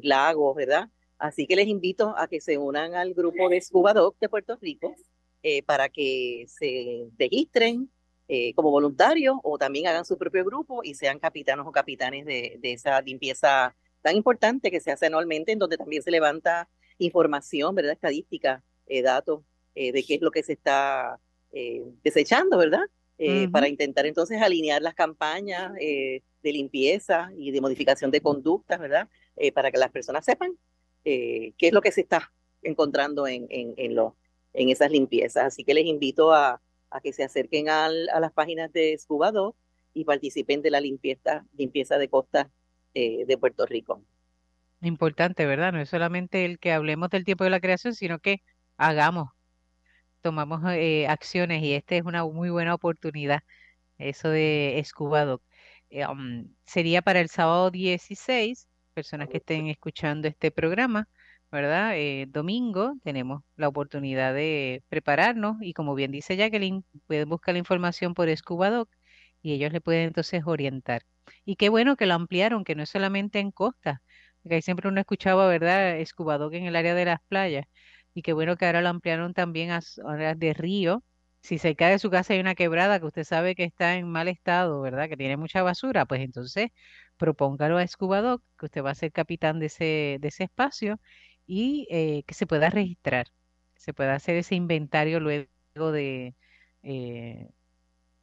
[0.01, 0.89] lagos, ¿verdad?
[1.23, 4.57] Así que les invito a que se unan al grupo de Scuba Dog de Puerto
[4.61, 4.93] Rico
[5.41, 7.89] eh, para que se registren
[8.27, 12.59] eh, como voluntarios o también hagan su propio grupo y sean capitanos o capitanes de,
[12.63, 17.93] esa limpieza tan importante que se hace anualmente, en donde también se levanta información, ¿verdad?
[17.93, 19.41] Estadística, eh, datos
[19.75, 21.19] de qué es lo que se está
[22.03, 22.83] desechando, ¿verdad?
[23.51, 29.09] Para intentar entonces alinear las campañas de limpieza y de modificación de conductas, ¿verdad?
[29.55, 30.55] para que las personas sepan
[31.03, 34.13] qué es lo que se está encontrando en, en, en los
[34.53, 35.45] en esas limpiezas.
[35.45, 36.61] Así que les invito a,
[37.01, 39.31] que se acerquen a las páginas de Scuba
[39.95, 42.51] y participen de la limpieza, limpieza de costa
[42.93, 44.03] eh, de Puerto Rico.
[44.81, 45.71] Importante, ¿verdad?
[45.71, 48.41] No es solamente el que hablemos del tiempo de la creación, sino que
[48.77, 49.29] hagamos,
[50.21, 53.41] tomamos eh, acciones y esta es una muy buena oportunidad,
[53.97, 55.39] eso de Scuba
[55.89, 61.07] eh, um, sería para el sábado 16, personas que estén escuchando este programa,
[61.51, 61.93] ¿verdad?
[61.95, 67.59] Eh, domingo tenemos la oportunidad de prepararnos y como bien dice Jacqueline, pueden buscar la
[67.59, 68.89] información por ScubaDoc
[69.43, 71.03] y ellos le pueden entonces orientar.
[71.45, 74.01] Y qué bueno que lo ampliaron, que no es solamente en costa,
[74.41, 76.03] porque ahí siempre uno escuchaba, ¿verdad?
[76.05, 77.65] ScubaDoc en el área de las playas
[78.13, 81.03] y qué bueno que ahora lo ampliaron también a áreas de río.
[81.41, 84.27] Si cerca de su casa hay una quebrada que usted sabe que está en mal
[84.29, 85.09] estado, ¿verdad?
[85.09, 86.69] Que tiene mucha basura, pues entonces
[87.17, 90.99] propóngalo a ScubaDoc, que usted va a ser capitán de ese, de ese espacio
[91.45, 93.27] y eh, que se pueda registrar,
[93.75, 96.35] se pueda hacer ese inventario luego de,
[96.83, 97.49] eh,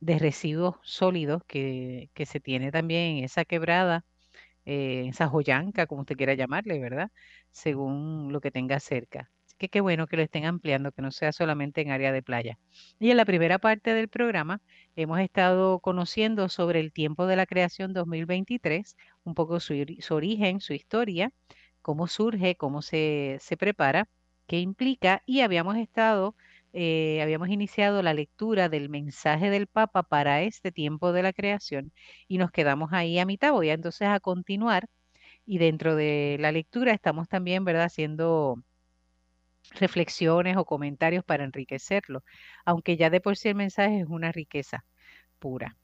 [0.00, 4.04] de residuos sólidos que, que, se tiene también en esa quebrada,
[4.66, 7.10] eh, esa joyanca, como usted quiera llamarle, ¿verdad?
[7.50, 9.30] Según lo que tenga cerca.
[9.46, 12.22] Así que qué bueno que lo estén ampliando, que no sea solamente en área de
[12.22, 12.58] playa.
[12.98, 14.60] Y en la primera parte del programa
[14.96, 20.60] hemos estado conociendo sobre el tiempo de la creación 2023, un poco su, su origen,
[20.60, 21.32] su historia
[21.82, 24.08] cómo surge, cómo se, se prepara,
[24.46, 26.34] qué implica y habíamos estado,
[26.72, 31.92] eh, habíamos iniciado la lectura del mensaje del Papa para este tiempo de la creación
[32.28, 33.52] y nos quedamos ahí a mitad.
[33.52, 34.87] Voy entonces a continuar
[35.46, 38.56] y dentro de la lectura estamos también, ¿verdad?, haciendo
[39.72, 42.22] reflexiones o comentarios para enriquecerlo,
[42.64, 44.85] aunque ya de por sí el mensaje es una riqueza
[45.38, 45.76] pura.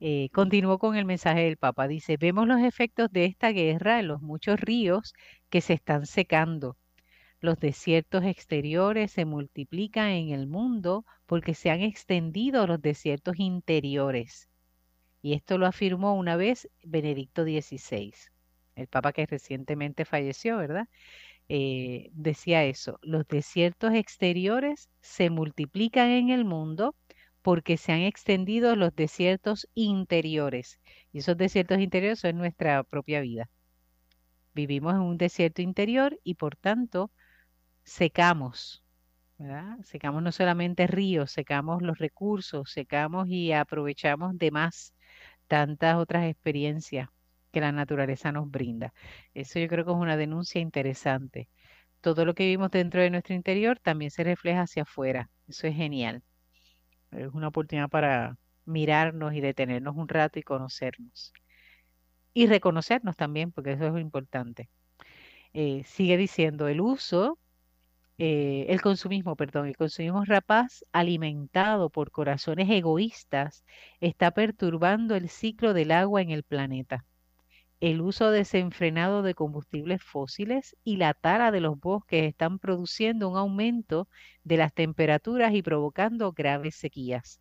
[0.00, 0.50] Eh, con
[0.96, 1.86] el mensaje del Papa.
[1.88, 5.14] Dice, vemos los efectos de esta guerra en los muchos ríos
[5.48, 6.76] que se están secando.
[7.42, 14.48] Los desiertos exteriores se multiplican en el mundo porque se han extendido los desiertos interiores.
[15.22, 18.14] Y esto lo afirmó una vez Benedicto XVI,
[18.76, 20.88] el Papa que recientemente falleció, ¿verdad?
[21.48, 26.94] Eh, decía eso, los desiertos exteriores se multiplican en el mundo
[27.42, 30.78] porque se han extendido los desiertos interiores.
[31.12, 33.50] Y esos desiertos interiores son nuestra propia vida.
[34.54, 37.10] Vivimos en un desierto interior y por tanto
[37.84, 38.84] secamos,
[39.38, 39.78] ¿verdad?
[39.84, 44.94] Secamos no solamente ríos, secamos los recursos, secamos y aprovechamos de más
[45.48, 47.08] tantas otras experiencias
[47.52, 48.92] que la naturaleza nos brinda.
[49.34, 51.48] Eso yo creo que es una denuncia interesante.
[52.00, 55.30] Todo lo que vivimos dentro de nuestro interior también se refleja hacia afuera.
[55.46, 56.22] Eso es genial.
[57.10, 61.32] Es una oportunidad para mirarnos y detenernos un rato y conocernos.
[62.34, 64.70] Y reconocernos también, porque eso es importante.
[65.52, 67.38] Eh, sigue diciendo, el uso,
[68.18, 73.64] eh, el consumismo, perdón, el consumismo rapaz alimentado por corazones egoístas
[74.00, 77.04] está perturbando el ciclo del agua en el planeta
[77.82, 83.36] el uso desenfrenado de combustibles fósiles y la tala de los bosques están produciendo un
[83.36, 84.08] aumento
[84.44, 87.40] de las temperaturas y provocando graves sequías.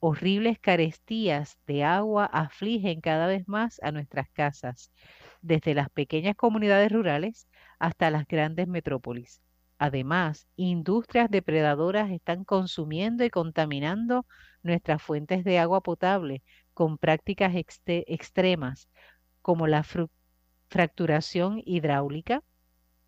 [0.00, 4.92] Horribles carestías de agua afligen cada vez más a nuestras casas,
[5.42, 7.46] desde las pequeñas comunidades rurales
[7.78, 9.42] hasta las grandes metrópolis.
[9.78, 14.26] Además, industrias depredadoras están consumiendo y contaminando
[14.62, 18.88] nuestras fuentes de agua potable con prácticas extremas
[19.42, 19.84] como la
[20.68, 22.42] fracturación hidráulica,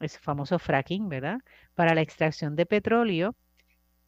[0.01, 1.39] ese famoso fracking, ¿verdad?
[1.75, 3.35] Para la extracción de petróleo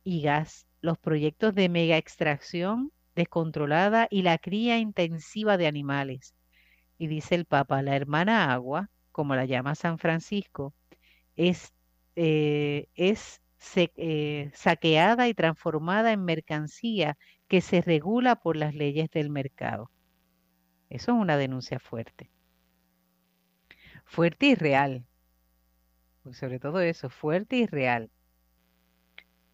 [0.04, 6.34] y gas, los proyectos de mega extracción descontrolada y la cría intensiva de animales.
[6.98, 10.74] Y dice el Papa, la hermana agua, como la llama San Francisco,
[11.36, 11.72] es,
[12.16, 13.40] eh, es
[13.76, 17.16] eh, saqueada y transformada en mercancía
[17.48, 19.90] que se regula por las leyes del mercado.
[20.88, 22.30] Eso es una denuncia fuerte.
[24.04, 25.06] Fuerte y real.
[26.32, 28.10] sobre todo eso, fuerte y real.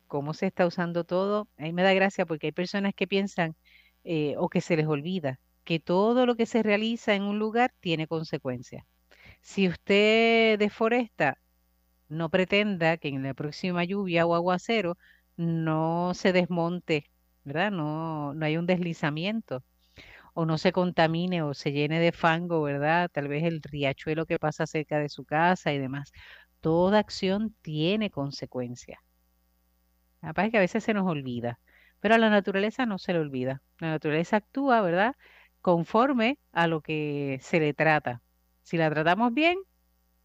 [0.06, 1.48] ¿Cómo se está usando todo?
[1.58, 3.56] A mí me da gracia porque hay personas que piensan
[4.04, 7.74] eh, o que se les olvida que todo lo que se realiza en un lugar
[7.80, 8.86] tiene consecuencias.
[9.42, 11.38] Si usted deforesta,
[12.08, 14.96] no pretenda que en la próxima lluvia o aguacero
[15.36, 17.10] no se desmonte,
[17.44, 17.70] ¿verdad?
[17.70, 19.64] No, no hay un deslizamiento
[20.34, 23.10] o no se contamine o se llene de fango, ¿verdad?
[23.12, 26.12] Tal vez el riachuelo que pasa cerca de su casa y demás.
[26.60, 28.98] Toda acción tiene consecuencias.
[30.20, 31.58] Capaz que a veces se nos olvida,
[32.00, 33.62] pero a la naturaleza no se le olvida.
[33.78, 35.14] La naturaleza actúa, ¿verdad?
[35.62, 38.22] Conforme a lo que se le trata.
[38.62, 39.56] Si la tratamos bien,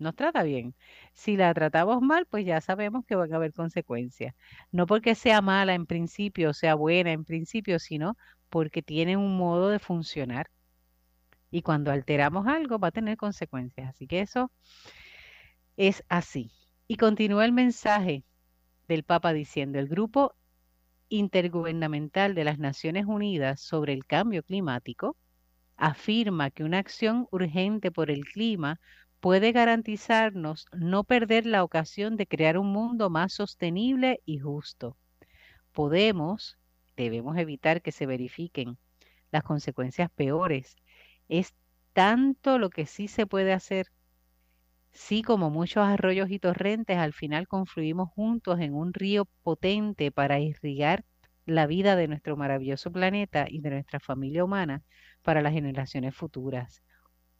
[0.01, 0.75] nos trata bien.
[1.13, 4.35] Si la tratamos mal, pues ya sabemos que van a haber consecuencias.
[4.71, 8.17] No porque sea mala en principio, o sea buena en principio, sino
[8.49, 10.49] porque tiene un modo de funcionar.
[11.51, 13.89] Y cuando alteramos algo va a tener consecuencias.
[13.89, 14.51] Así que eso
[15.77, 16.51] es así.
[16.87, 18.23] Y continúa el mensaje
[18.87, 20.35] del Papa diciendo, el grupo
[21.09, 25.17] intergubernamental de las Naciones Unidas sobre el cambio climático
[25.77, 28.79] afirma que una acción urgente por el clima
[29.21, 34.97] puede garantizarnos no perder la ocasión de crear un mundo más sostenible y justo.
[35.73, 36.57] Podemos
[36.97, 38.79] debemos evitar que se verifiquen
[39.31, 40.75] las consecuencias peores.
[41.29, 41.55] Es
[41.93, 43.87] tanto lo que sí se puede hacer.
[44.93, 50.39] Sí, como muchos arroyos y torrentes, al final confluimos juntos en un río potente para
[50.39, 51.03] irrigar
[51.45, 54.83] la vida de nuestro maravilloso planeta y de nuestra familia humana
[55.23, 56.81] para las generaciones futuras.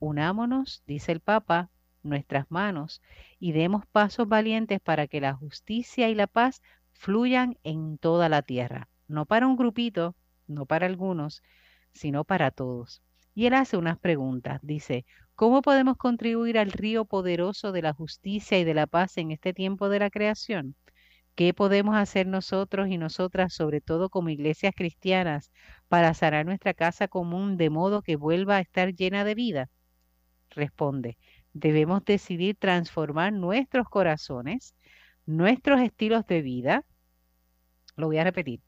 [0.01, 1.69] Unámonos, dice el Papa,
[2.03, 3.01] nuestras manos
[3.39, 6.61] y demos pasos valientes para que la justicia y la paz
[6.91, 10.15] fluyan en toda la tierra no para un grupito,
[10.47, 11.43] no para algunos,
[11.93, 13.01] sino para todos.
[13.35, 14.59] Y él hace unas preguntas.
[14.63, 19.31] Dice, ¿cómo podemos contribuir al río poderoso de la justicia y de la paz en
[19.31, 20.75] este tiempo de la creación?
[21.35, 25.51] ¿Qué podemos hacer nosotros y nosotras, sobre todo como iglesias cristianas,
[25.89, 29.69] para sanar nuestra casa común de modo que vuelva a estar llena de vida?
[30.51, 31.17] Responde,
[31.53, 34.75] debemos decidir transformar nuestros corazones,
[35.25, 36.85] nuestros estilos de vida.
[37.95, 38.61] Lo voy a repetir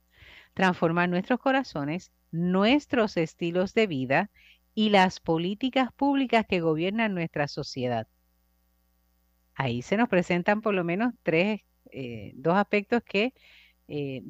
[0.54, 4.32] transformar nuestros corazones, nuestros estilos de vida
[4.74, 8.08] y las políticas públicas que gobiernan nuestra sociedad.
[9.56, 13.34] Ahí se nos presentan por lo menos tres, eh, dos aspectos que
[13.88, 14.24] eh,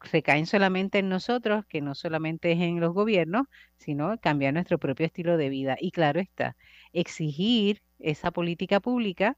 [0.00, 5.06] recaen solamente en nosotros, que no solamente es en los gobiernos, sino cambiar nuestro propio
[5.06, 5.76] estilo de vida.
[5.80, 6.56] Y claro está,
[6.94, 9.36] exigir esa política pública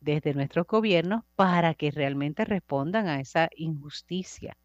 [0.00, 4.56] desde nuestros gobiernos para que realmente respondan a esa injusticia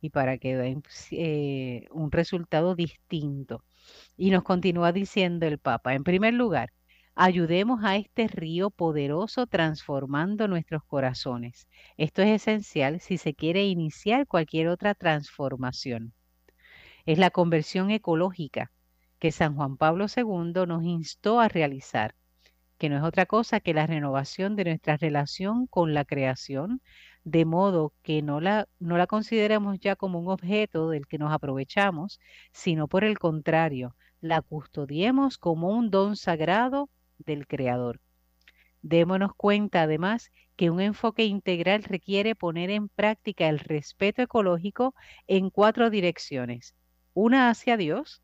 [0.00, 3.64] y para que den eh, un resultado distinto.
[4.16, 6.72] Y nos continúa diciendo el Papa, en primer lugar,
[7.14, 11.68] ayudemos a este río poderoso transformando nuestros corazones.
[11.96, 16.12] Esto es esencial si se quiere iniciar cualquier otra transformación.
[17.06, 18.70] Es la conversión ecológica
[19.22, 22.16] que San Juan Pablo II nos instó a realizar,
[22.76, 26.82] que no es otra cosa que la renovación de nuestra relación con la creación,
[27.22, 31.32] de modo que no la, no la consideremos ya como un objeto del que nos
[31.32, 32.18] aprovechamos,
[32.50, 38.00] sino por el contrario, la custodiemos como un don sagrado del Creador.
[38.80, 44.96] Démonos cuenta además que un enfoque integral requiere poner en práctica el respeto ecológico
[45.28, 46.74] en cuatro direcciones.
[47.14, 48.20] Una hacia Dios,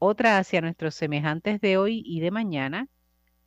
[0.00, 2.88] otra hacia nuestros semejantes de hoy y de mañana,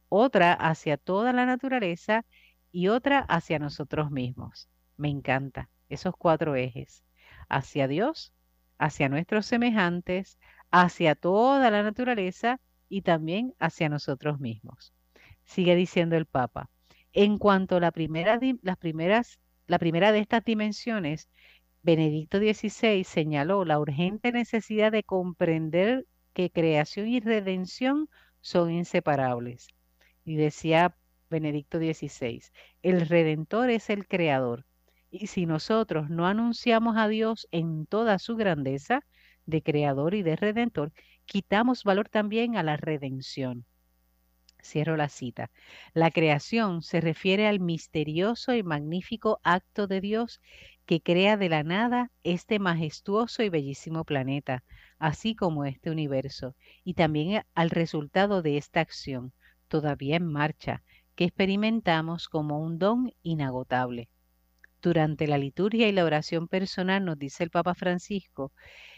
[0.08, 2.26] otra hacia toda la naturaleza
[2.72, 4.70] y otra hacia nosotros mismos.
[4.95, 7.04] Me encanta esos cuatro ejes.
[7.49, 8.34] Hacia Dios,
[8.78, 10.38] hacia nuestros semejantes,
[10.70, 14.93] hacia toda la naturaleza y también hacia nosotros mismos.
[15.45, 16.70] Sigue diciendo el Papa.
[17.14, 21.30] En cuanto a la primera, las primeras, la primera de estas dimensiones,
[21.82, 28.09] Benedicto XVI señaló la urgente necesidad de comprender que creación y redención
[28.41, 29.67] son inseparables.
[30.25, 30.95] Y decía
[31.29, 32.41] Benedicto XVI,
[32.81, 34.65] el Redentor es el Creador.
[35.09, 39.05] Y si nosotros no anunciamos a Dios en toda su grandeza
[39.45, 40.91] de Creador y de Redentor,
[41.25, 43.65] quitamos valor también a la redención.
[44.63, 45.51] Cierro la cita.
[45.93, 50.41] La creación se refiere al misterioso y magnífico acto de Dios
[50.86, 54.63] que crea de la nada este majestuoso y bellísimo planeta,
[54.99, 59.34] así como este universo, y también al resultado de esta acción,
[59.67, 60.84] todavía en marcha,
[61.15, 64.09] que experimentamos como un don inagotable.
[64.81, 68.51] Durante la liturgia y la oración personal, nos dice el Papa Francisco,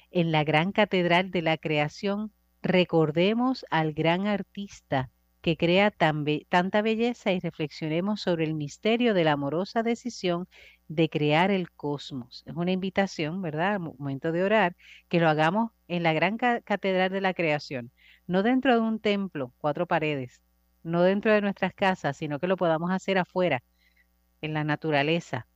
[0.10, 2.32] en la gran catedral de la creación,
[2.62, 5.12] recordemos al gran artista
[5.46, 10.48] que crea tanta belleza y reflexionemos sobre el misterio de la amorosa decisión
[10.88, 12.42] de crear el cosmos.
[12.48, 13.80] Es una invitación, ¿verdad?
[13.80, 14.76] momento de orar,
[15.08, 17.92] que lo hagamos en la gran catedral de la creación,
[18.26, 20.42] no dentro de un templo, cuatro paredes,
[20.82, 23.62] no dentro de nuestras casas, sino que lo podamos hacer afuera,
[24.42, 25.48] en la naturaleza,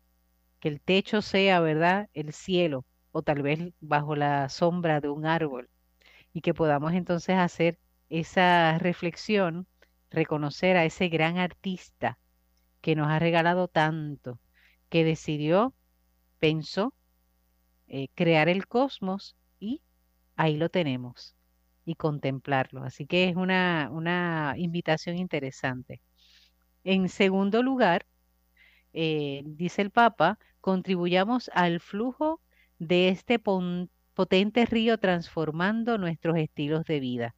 [0.59, 2.09] que el techo sea, ¿verdad?
[2.13, 5.67] El cielo o tal vez bajo la sombra de un árbol
[6.31, 7.79] y que podamos entonces hacer
[8.09, 9.67] esa reflexión
[10.11, 12.17] reconocer a ese gran artista
[12.81, 14.39] que nos ha regalado tanto,
[14.89, 15.73] que decidió,
[16.39, 16.93] pensó,
[17.87, 19.81] eh, crear el cosmos y
[20.35, 21.35] ahí lo tenemos
[21.85, 22.83] y contemplarlo.
[22.83, 26.01] Así que es una, una invitación interesante.
[26.83, 28.05] En segundo lugar,
[28.93, 32.41] eh, dice el Papa, contribuyamos al flujo
[32.79, 37.35] de este potente río transformando nuestros estilos de vida.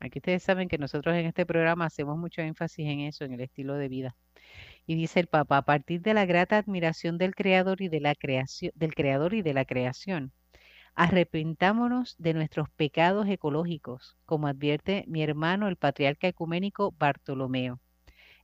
[0.00, 3.40] Aquí ustedes saben que nosotros en este programa hacemos mucho énfasis en eso, en el
[3.42, 4.16] estilo de vida.
[4.86, 8.14] Y dice el Papa, a partir de la grata admiración del Creador y de la
[8.14, 10.32] creación, del Creador y de la creación,
[10.94, 17.78] arrepentámonos de nuestros pecados ecológicos, como advierte mi hermano el patriarca ecuménico Bartolomeo.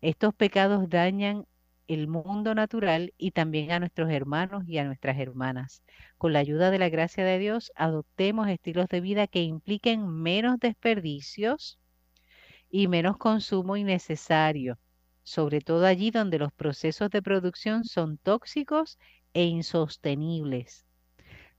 [0.03, 1.47] Estos pecados dañan
[1.89, 5.83] el mundo natural y también a nuestros hermanos y a nuestras hermanas.
[6.19, 10.59] Con la ayuda de la gracia de Dios, adoptemos estilos de vida que impliquen menos
[10.59, 11.79] desperdicios
[12.71, 14.79] y menos consumo innecesario,
[15.23, 18.99] sobre todo allí donde los procesos de producción son tóxicos
[19.35, 20.85] e insostenibles.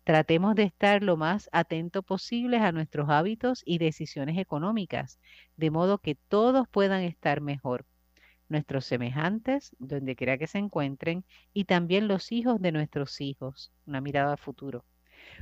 [0.04, 5.20] Tratemos de estar lo más atento posibles a nuestros hábitos y decisiones económicas,
[5.58, 7.86] de modo que todos puedan estar mejor
[8.50, 14.02] nuestros semejantes, donde quiera que se encuentren, y también los hijos de nuestros hijos, una
[14.02, 14.86] mirada a futuro.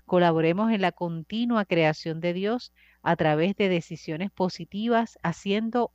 [0.05, 5.91] Colaboremos en la continua creación de Dios a través de decisiones positivas, haciendo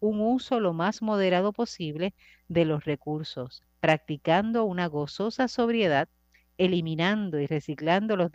[0.00, 2.14] un uso lo más moderado posible
[2.48, 6.08] de los recursos, practicando una gozosa sobriedad,
[6.58, 8.30] eliminando y reciclando los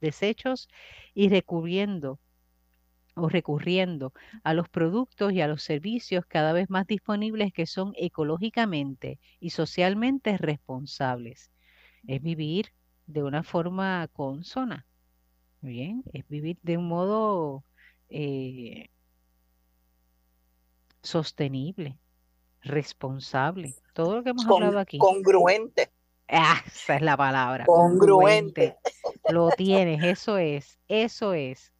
[0.00, 0.68] desechos
[1.14, 2.20] y recubriendo
[3.20, 4.12] o recurriendo
[4.42, 9.50] a los productos y a los servicios cada vez más disponibles que son ecológicamente y
[9.50, 11.50] socialmente responsables.
[12.06, 12.72] Es vivir
[13.06, 14.86] de una forma consona.
[15.60, 17.64] Bien, es vivir de un modo
[18.08, 18.90] eh,
[21.02, 21.98] sostenible,
[22.62, 23.74] responsable.
[23.92, 24.98] Todo lo que hemos hablado aquí.
[24.98, 25.90] Congruente.
[26.28, 27.64] Ah, esa es la palabra.
[27.64, 28.76] Congruente.
[29.02, 29.32] congruente.
[29.32, 31.72] Lo tienes, eso es, eso es.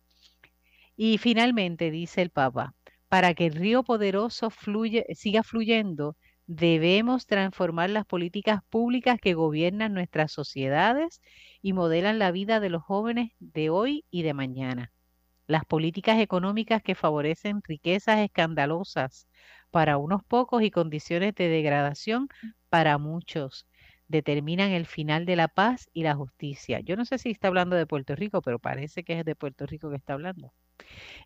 [0.98, 2.74] Y finalmente, dice el Papa,
[3.08, 9.94] para que el río poderoso fluye, siga fluyendo, debemos transformar las políticas públicas que gobiernan
[9.94, 11.22] nuestras sociedades
[11.62, 14.92] y modelan la vida de los jóvenes de hoy y de mañana.
[15.46, 19.28] Las políticas económicas que favorecen riquezas escandalosas
[19.70, 22.28] para unos pocos y condiciones de degradación
[22.70, 23.66] para muchos
[24.08, 26.80] determinan el final de la paz y la justicia.
[26.80, 29.66] Yo no sé si está hablando de Puerto Rico, pero parece que es de Puerto
[29.66, 30.52] Rico que está hablando.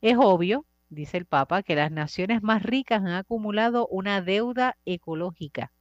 [0.00, 5.72] Es obvio, dice el Papa, que las naciones más ricas han acumulado una deuda ecológica.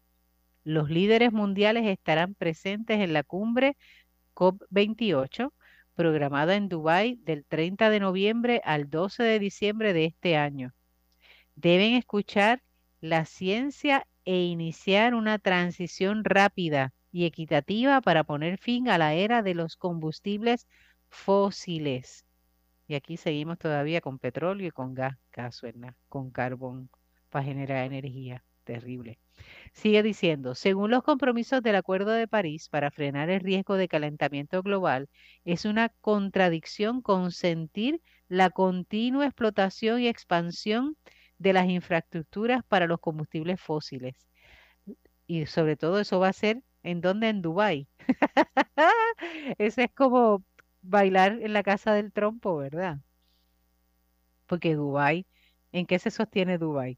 [0.64, 3.78] Los líderes mundiales estarán presentes en la cumbre
[4.36, 5.52] COP28,
[5.96, 10.74] programada en Dubái del 30 de noviembre al 12 de diciembre de este año.
[11.56, 12.62] Deben escuchar
[13.02, 19.42] la ciencia e iniciar una transición rápida y equitativa para poner fin a la era
[19.42, 20.68] de los combustibles
[21.10, 22.26] fósiles.
[22.92, 26.90] Y aquí seguimos todavía con petróleo y con gas, gasolina, con carbón
[27.30, 28.44] para generar energía.
[28.66, 29.18] Terrible.
[29.72, 34.62] Sigue diciendo, según los compromisos del Acuerdo de París para frenar el riesgo de calentamiento
[34.62, 35.08] global,
[35.46, 40.98] es una contradicción consentir la continua explotación y expansión
[41.38, 44.18] de las infraestructuras para los combustibles fósiles.
[45.28, 47.88] Y sobre todo eso va a ser en donde en Dubái.
[49.58, 50.44] Eso es como
[50.82, 52.98] bailar en la casa del trompo, ¿verdad?
[54.48, 55.26] Porque Dubái,
[55.72, 56.98] ¿en qué se sostiene Dubái?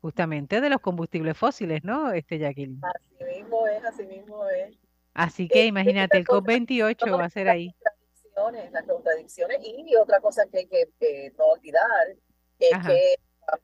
[0.00, 2.12] Justamente de los combustibles fósiles, ¿no?
[2.12, 2.80] Este Jacqueline.
[2.82, 4.78] Así mismo es, así mismo es.
[5.12, 7.74] Así que imagínate, el COP28 va a ser ahí.
[7.82, 12.16] Las contradicciones, las contradicciones y otra cosa que hay que no olvidar
[12.58, 13.16] es que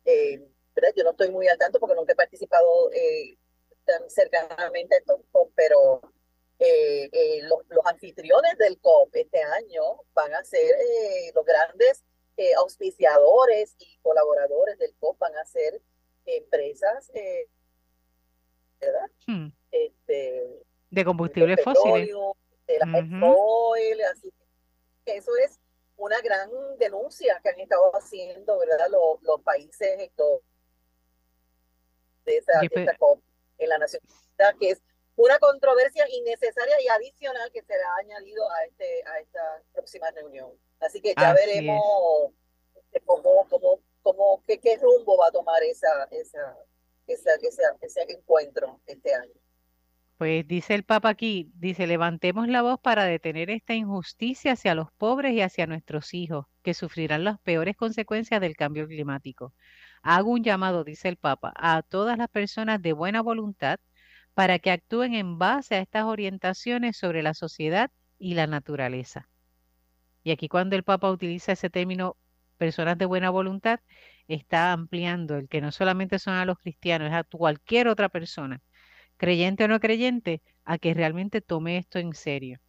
[0.04, 0.42] eh,
[0.96, 3.36] yo no estoy muy al tanto porque nunca he participado eh,
[3.84, 6.00] tan cercanamente en COP, pero
[6.58, 9.82] eh, eh, los, los, anfitriones del COP este año
[10.14, 10.74] van a ser
[11.34, 12.04] los grandes
[12.58, 15.80] auspiciadores y colaboradores del COP, van a ser
[16.26, 17.10] empresas,
[18.80, 19.10] ¿verdad?
[19.26, 19.48] Hmm.
[19.70, 22.08] Este, de combustibles fósiles.
[22.66, 24.32] De la oil, así
[25.04, 25.60] que eso es
[25.96, 28.88] una gran denuncia que han estado haciendo, ¿verdad?
[28.90, 30.10] Los, los países
[32.24, 32.60] de esa,
[32.98, 33.22] COP
[33.58, 34.02] en la Nación
[34.58, 34.82] que es
[35.16, 40.50] una controversia innecesaria y adicional que será añadido a este a esta próxima reunión.
[40.80, 42.32] Así que ya veremos
[42.74, 46.56] este, cómo, cómo, cómo qué, qué, rumbo va a tomar esa, esa,
[47.06, 47.30] esa,
[47.80, 49.32] ese encuentro este año.
[50.18, 54.90] Pues dice el Papa aquí, dice, levantemos la voz para detener esta injusticia hacia los
[54.92, 59.52] pobres y hacia nuestros hijos, que sufrirán las peores consecuencias del cambio climático.
[60.02, 63.78] Hago un llamado, dice el Papa, a todas las personas de buena voluntad
[64.36, 69.30] para que actúen en base a estas orientaciones sobre la sociedad y la naturaleza.
[70.24, 72.18] Y aquí cuando el Papa utiliza ese término
[72.58, 73.80] personas de buena voluntad,
[74.28, 78.60] está ampliando el que no solamente son a los cristianos, es a cualquier otra persona
[79.16, 82.60] creyente o no creyente, a que realmente tome esto en serio.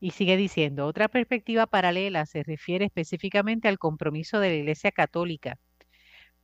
[0.00, 5.56] Y sigue diciendo, otra perspectiva paralela se refiere específicamente al compromiso de la Iglesia Católica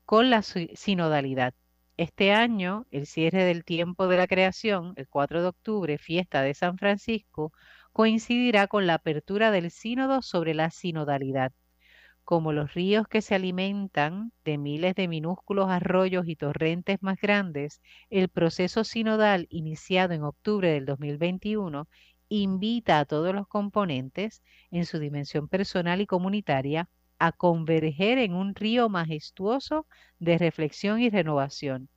[0.07, 1.53] con la sinodalidad.
[1.97, 6.55] Este año, el cierre del tiempo de la creación, el 4 de octubre, fiesta de
[6.55, 7.53] San Francisco,
[7.93, 11.53] coincidirá con la apertura del sínodo sobre la sinodalidad.
[12.25, 17.81] Como los ríos que se alimentan de miles de minúsculos arroyos y torrentes más grandes,
[18.11, 21.89] el proceso sinodal iniciado en octubre del 2021
[22.29, 26.89] invita a todos los componentes, en su dimensión personal y comunitaria,
[27.27, 29.87] a converger en un río majestuoso
[30.18, 31.89] de reflexión y renovación.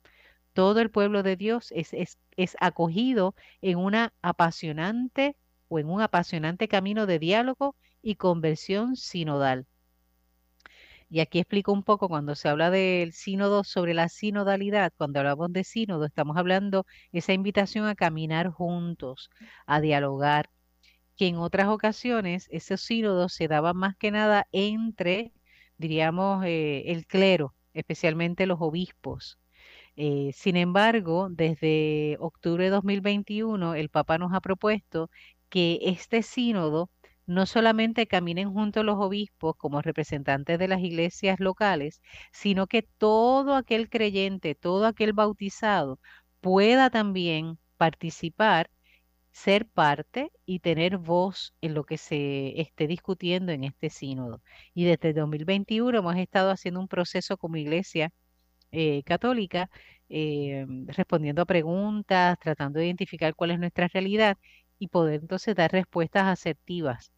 [0.54, 5.36] Todo el pueblo de Dios es, es, es acogido en una apasionante
[5.68, 9.66] o en un apasionante camino de diálogo y conversión sinodal
[11.10, 15.52] y aquí explico un poco cuando se habla del sínodo sobre la sinodalidad, cuando hablamos
[15.52, 19.30] de sínodo, estamos hablando esa invitación a caminar juntos,
[19.66, 20.50] a dialogar,
[21.18, 25.32] que en otras ocasiones esos sínodos se daban más que nada entre,
[25.78, 29.38] diríamos, eh, el clero, especialmente los obispos.
[29.96, 35.10] Eh, sin embargo, desde octubre de 2021, el Papa nos ha propuesto
[35.48, 36.90] que este sínodo
[37.26, 42.00] no solamente caminen junto a los obispos como representantes de las iglesias locales,
[42.32, 46.00] sino que todo aquel creyente, todo aquel bautizado
[46.40, 48.70] pueda también participar,
[49.38, 54.42] ser parte y tener voz en lo que se esté discutiendo en este sínodo.
[54.74, 58.10] Y desde 2021 hemos estado haciendo un proceso como iglesia
[58.72, 59.70] eh, católica,
[60.08, 64.36] eh, respondiendo a preguntas, tratando de identificar cuál es nuestra realidad
[64.78, 67.12] y poder entonces dar respuestas asertivas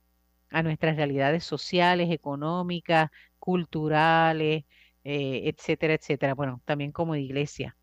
[0.51, 4.65] a nuestras realidades sociales, económicas, culturales,
[5.05, 6.35] eh, etcétera, etcétera.
[6.35, 7.77] Bueno, también como iglesia.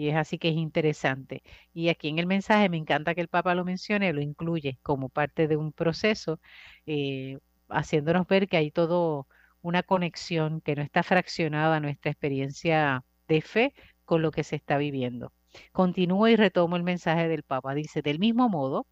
[0.00, 1.42] Y es así que es interesante.
[1.74, 5.10] Y aquí en el mensaje me encanta que el Papa lo mencione, lo incluye como
[5.10, 6.40] parte de un proceso,
[6.86, 7.38] eh,
[7.68, 9.26] haciéndonos ver que hay todo
[9.60, 13.74] una conexión, que no está fraccionada nuestra experiencia de fe
[14.06, 15.34] con lo que se está viviendo.
[15.72, 17.74] Continúo y retomo el mensaje del Papa.
[17.74, 18.86] Dice, del mismo modo,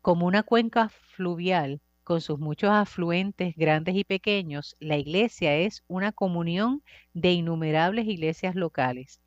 [0.00, 6.12] como una cuenca fluvial con sus muchos afluentes grandes y pequeños, la iglesia es una
[6.12, 9.20] comunión de innumerables iglesias locales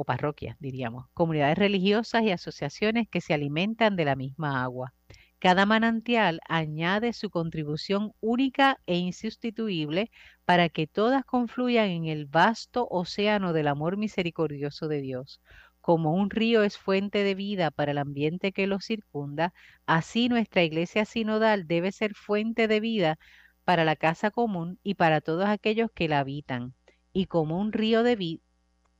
[0.00, 4.94] o parroquias, diríamos, comunidades religiosas y asociaciones que se alimentan de la misma agua.
[5.38, 10.10] Cada manantial añade su contribución única e insustituible
[10.46, 15.40] para que todas confluyan en el vasto océano del amor misericordioso de Dios.
[15.82, 19.52] Como un río es fuente de vida para el ambiente que lo circunda,
[19.86, 23.18] así nuestra iglesia sinodal debe ser fuente de vida
[23.64, 26.74] para la casa común y para todos aquellos que la habitan.
[27.12, 28.16] Y como un río de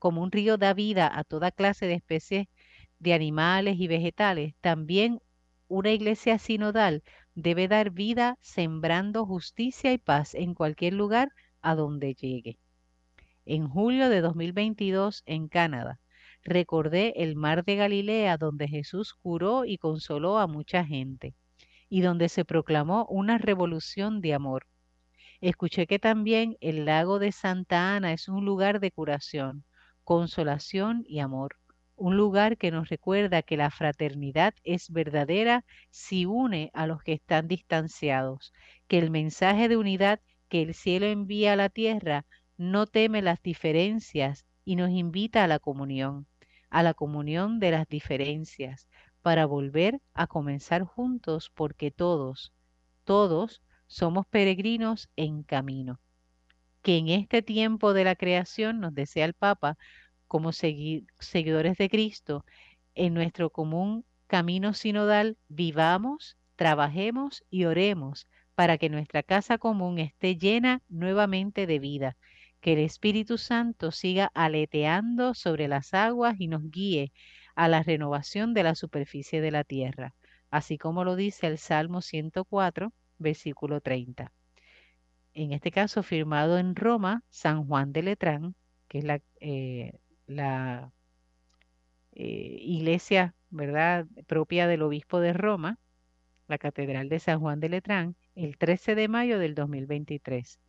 [0.00, 2.48] como un río da vida a toda clase de especies
[2.98, 5.20] de animales y vegetales, también
[5.68, 7.04] una iglesia sinodal
[7.36, 11.30] debe dar vida sembrando justicia y paz en cualquier lugar
[11.62, 12.58] a donde llegue.
[13.46, 16.00] En julio de 2022 en Canadá,
[16.42, 21.34] recordé el mar de Galilea donde Jesús curó y consoló a mucha gente
[21.88, 24.66] y donde se proclamó una revolución de amor.
[25.40, 29.64] Escuché que también el lago de Santa Ana es un lugar de curación,
[30.10, 31.54] consolación y amor
[31.94, 37.12] un lugar que nos recuerda que la fraternidad es verdadera si une a los que
[37.12, 38.52] están distanciados,
[38.88, 43.40] que el mensaje de unidad que el cielo envía a la tierra no teme las
[43.40, 46.26] diferencias y nos invita a la comunión,
[46.70, 48.88] a la comunión de las diferencias,
[49.22, 52.52] para volver a comenzar juntos porque todos,
[53.04, 56.00] todos somos peregrinos en camino.
[56.82, 59.76] Que en este tiempo de la creación, nos desea el Papa,
[60.30, 62.44] como seguidores de Cristo,
[62.94, 70.36] en nuestro común camino sinodal, vivamos, trabajemos y oremos para que nuestra casa común esté
[70.36, 72.16] llena nuevamente de vida,
[72.60, 77.12] que el Espíritu Santo siga aleteando sobre las aguas y nos guíe
[77.56, 80.14] a la renovación de la superficie de la tierra,
[80.52, 84.30] así como lo dice el Salmo 104, versículo 30.
[85.34, 88.54] En este caso, firmado en Roma, San Juan de Letrán,
[88.86, 89.98] que es la, eh,
[90.30, 90.92] la
[92.12, 95.78] eh, iglesia, ¿verdad?, propia del obispo de Roma,
[96.48, 100.60] la Catedral de San Juan de Letrán, el 13 de mayo del 2023.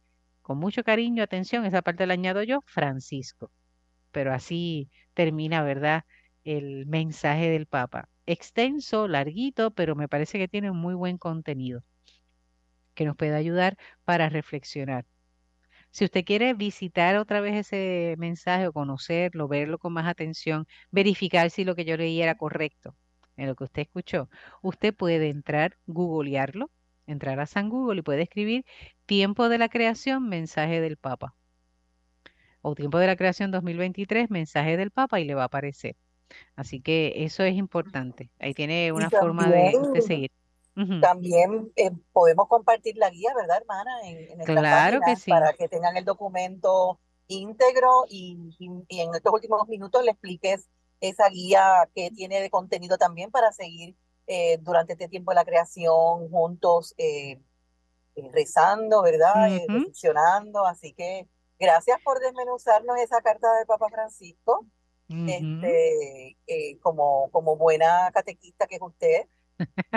[0.42, 3.52] Con mucho cariño, atención, esa parte la añado yo, Francisco.
[4.12, 6.04] Pero así termina, ¿verdad?,
[6.44, 8.10] el mensaje del Papa.
[8.26, 11.84] Extenso, larguito, pero me parece que tiene un muy buen contenido
[12.94, 15.06] que nos puede ayudar para reflexionar.
[15.92, 21.50] Si usted quiere visitar otra vez ese mensaje o conocerlo, verlo con más atención, verificar
[21.50, 22.96] si lo que yo leí era correcto
[23.38, 24.30] en lo que usted escuchó,
[24.62, 26.72] usted puede entrar, googlearlo,
[27.08, 28.66] entrar a San Google y puede escribir
[29.06, 31.36] Tiempo de la Creación, mensaje del Papa.
[32.62, 35.96] O Tiempo de la Creación 2023, mensaje del Papa y le va a aparecer.
[36.56, 38.32] Así que eso es importante.
[38.40, 40.32] Ahí tiene una forma de usted seguir.
[41.02, 43.92] También eh, podemos compartir la guía, ¿verdad, hermana?
[44.04, 45.30] En, en claro que sí.
[45.30, 50.70] Para que tengan el documento íntegro y, y, en estos últimos minutos le expliques
[51.02, 53.96] esa guía que tiene de contenido también para seguir
[54.28, 57.42] eh, durante este tiempo de la creación juntos eh,
[58.32, 59.50] rezando, ¿verdad?
[59.68, 60.66] reflexionando.
[60.66, 61.28] Así que
[61.60, 64.66] gracias por desmenuzarnos esa carta de Papa Francisco.
[65.10, 66.38] este,
[66.82, 69.28] como, como buena catequista que es usted.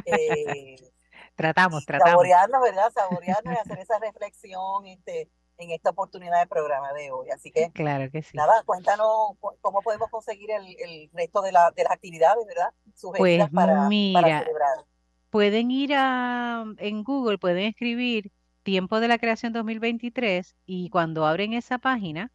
[0.06, 0.76] Eh,
[1.36, 2.12] tratamos, tratamos.
[2.12, 2.92] Saborearnos, ¿verdad?
[2.92, 7.30] Saborearnos y hacer esa reflexión este, en esta oportunidad de programa de hoy.
[7.30, 8.36] Así que, claro que sí.
[8.36, 12.70] Nada, cuéntanos cómo podemos conseguir el, el resto de, la, de las actividades, ¿verdad?
[12.94, 14.84] Sugeridas pues para, mira, celebrar.
[15.30, 18.30] Pueden ir a, en Google, pueden escribir
[18.62, 22.32] Tiempo de la Creación 2023 y cuando abren esa página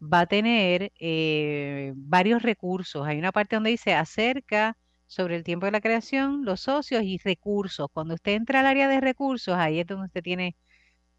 [0.00, 3.06] va a tener eh, varios recursos.
[3.06, 4.76] Hay una parte donde dice acerca
[5.12, 7.88] sobre el tiempo de la creación, los socios y recursos.
[7.92, 10.56] Cuando usted entra al área de recursos, ahí es donde usted tiene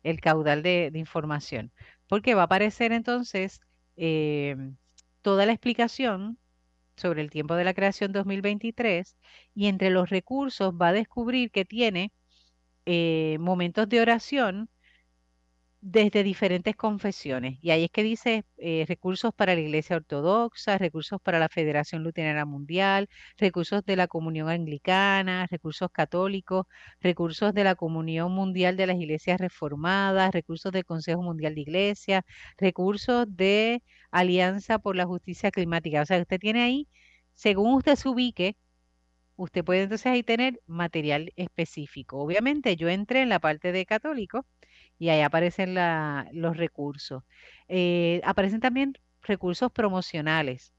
[0.03, 1.71] el caudal de, información,
[2.09, 3.61] porque va a aparecer entonces
[3.97, 4.77] em,
[5.21, 6.39] toda la explicación
[6.97, 9.15] sobre el tiempo de la creación 2023
[9.55, 12.11] y entre los recursos va a descubrir que tiene
[12.85, 14.69] eh, momentos de oración
[15.85, 17.57] desde diferentes confesiones.
[17.61, 22.03] Y ahí es que dice eh, recursos para la Iglesia Ortodoxa, recursos para la Federación
[22.03, 26.67] Luterana Mundial, recursos de la Comunión Anglicana, recursos católicos,
[27.01, 32.23] recursos de la Comunión Mundial de las Iglesias Reformadas, recursos del Consejo Mundial de Iglesias,
[32.57, 36.01] recursos de Alianza por la Justicia Climática.
[36.01, 36.87] O sea, usted tiene ahí,
[37.33, 38.55] según usted se ubique,
[39.35, 42.19] usted puede entonces ahí tener material específico.
[42.19, 44.45] Obviamente yo entré en la parte de católico
[45.03, 45.75] y ahí aparecen
[46.33, 47.23] los recursos.
[47.67, 48.93] Eh, aparecen también
[49.23, 50.73] recursos promocionales.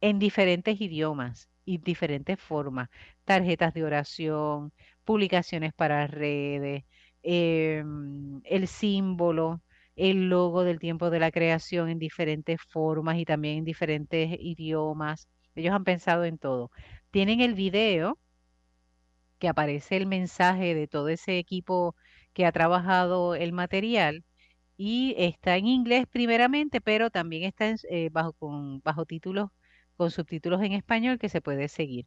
[0.00, 2.88] en diferentes idiomas y diferentes formas,
[3.24, 4.72] tarjetas de oración,
[5.04, 6.84] publicaciones para redes,
[7.22, 9.62] em, el símbolo,
[9.96, 15.28] el logo del tiempo de la creación en diferentes formas y también en diferentes idiomas.
[15.54, 16.70] Ellos han pensado en todo.
[17.10, 18.18] Tienen el video
[19.38, 21.94] que aparece el mensaje de todo ese equipo
[22.36, 24.22] que ha trabajado el material
[24.76, 29.50] y está en inglés primeramente, pero también está eh, bajo, con, bajo títulos,
[29.96, 32.06] con subtítulos en español que se puede seguir.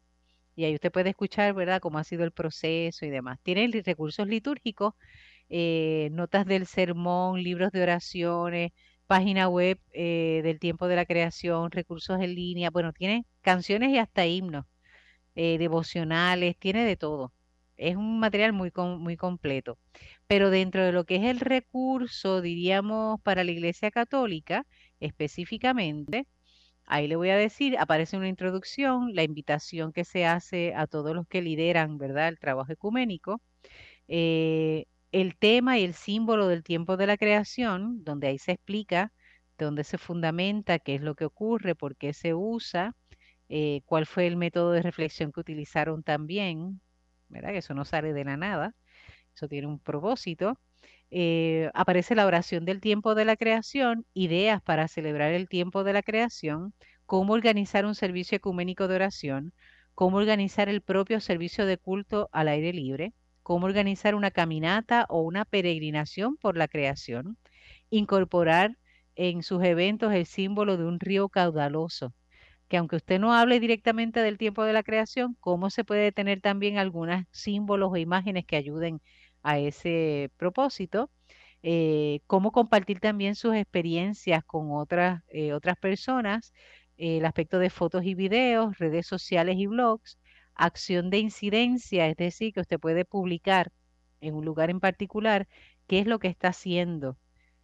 [0.56, 3.40] Y ahí usted puede escuchar, ¿verdad?, cómo ha sido el proceso y demás.
[3.44, 4.94] Tiene recursos litúrgicos,
[5.50, 8.72] eh, notas del sermón, libros de oraciones,
[9.08, 12.70] página web eh, del tiempo de la creación, recursos en línea.
[12.72, 14.66] Bueno, tiene canciones y hasta himnos,
[15.36, 17.34] devocionales, tiene de todo.
[17.80, 19.78] Es un material muy, muy completo.
[20.28, 24.66] Pero dentro de lo que es el recurso, diríamos, para la Iglesia Católica,
[25.00, 26.28] específicamente,
[26.86, 31.16] ahí le voy a decir, aparece una introducción, la invitación que se hace a todos
[31.16, 33.42] los que lideran, ¿verdad?, el trabajo ecuménico,
[34.08, 39.14] eh, el tema y el símbolo del tiempo de la creación, donde ahí se explica
[39.58, 42.96] de dónde se fundamenta, qué es lo que ocurre, por qué se usa,
[43.50, 46.82] eh, cuál fue el método de reflexión que utilizaron también,
[47.30, 47.56] ¿verdad?
[47.56, 48.76] Eso no sale de la nada,
[49.36, 50.60] eso tiene un propósito.
[51.12, 55.94] Eh, aparece la oración del tiempo de la creación, ideas para celebrar el tiempo de
[55.94, 56.74] la creación,
[57.06, 59.54] cómo organizar un servicio ecuménico de oración,
[59.96, 63.14] cómo organizar el propio servicio de culto al aire libre,
[63.44, 67.38] cómo organizar una caminata o una peregrinación por la creación,
[67.90, 68.78] incorporar
[69.16, 72.14] en sus eventos el símbolo de un río caudaloso,
[72.70, 76.42] que aunque usted no hable directamente del tiempo de la creación, cómo se puede tener
[76.42, 79.02] también algunos símbolos o imágenes que ayuden
[79.44, 81.12] a ese propósito,
[81.64, 86.54] eh, cómo compartir también sus experiencias con otras, eh, otras personas,
[86.98, 90.20] el aspecto de fotos y videos, redes sociales y blogs,
[90.56, 93.72] acción de incidencia, es decir, que usted puede publicar
[94.22, 95.48] en un lugar en particular
[95.88, 97.18] qué es lo que está haciendo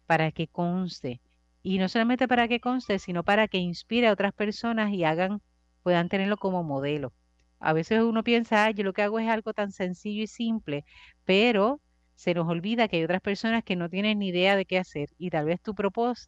[0.06, 1.20] para que conste
[1.66, 5.42] y no solamente para que conste, sino para que inspire a otras personas y hagan,
[5.82, 7.12] puedan tenerlo como modelo.
[7.58, 10.84] A veces uno piensa, yo lo que hago es algo tan sencillo y simple,
[11.24, 11.80] pero
[12.14, 15.08] se nos olvida que hay otras personas que no tienen ni idea de qué hacer
[15.18, 15.74] y tal vez tu,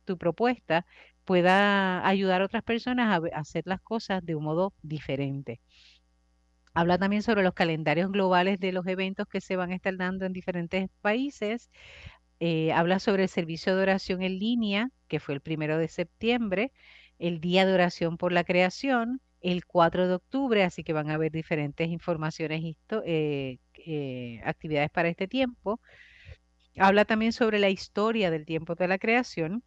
[0.05, 0.84] tu propuesta
[1.24, 5.61] pueda ayudar a otras personas a, hacer las cosas de un modo diferente.
[6.74, 10.26] Habla también sobre los calendarios globales de los eventos que se van a estar dando
[10.26, 11.70] en diferentes países.
[12.41, 16.72] Eh, habla sobre el servicio de oración en línea, que fue el primero de septiembre,
[17.18, 21.14] el Día de Oración por la Creación, el 4 de octubre, así que van a
[21.14, 25.80] haber diferentes informaciones, eh, eh, actividades para este tiempo.
[26.78, 29.64] Habla también sobre la historia del tiempo de la creación.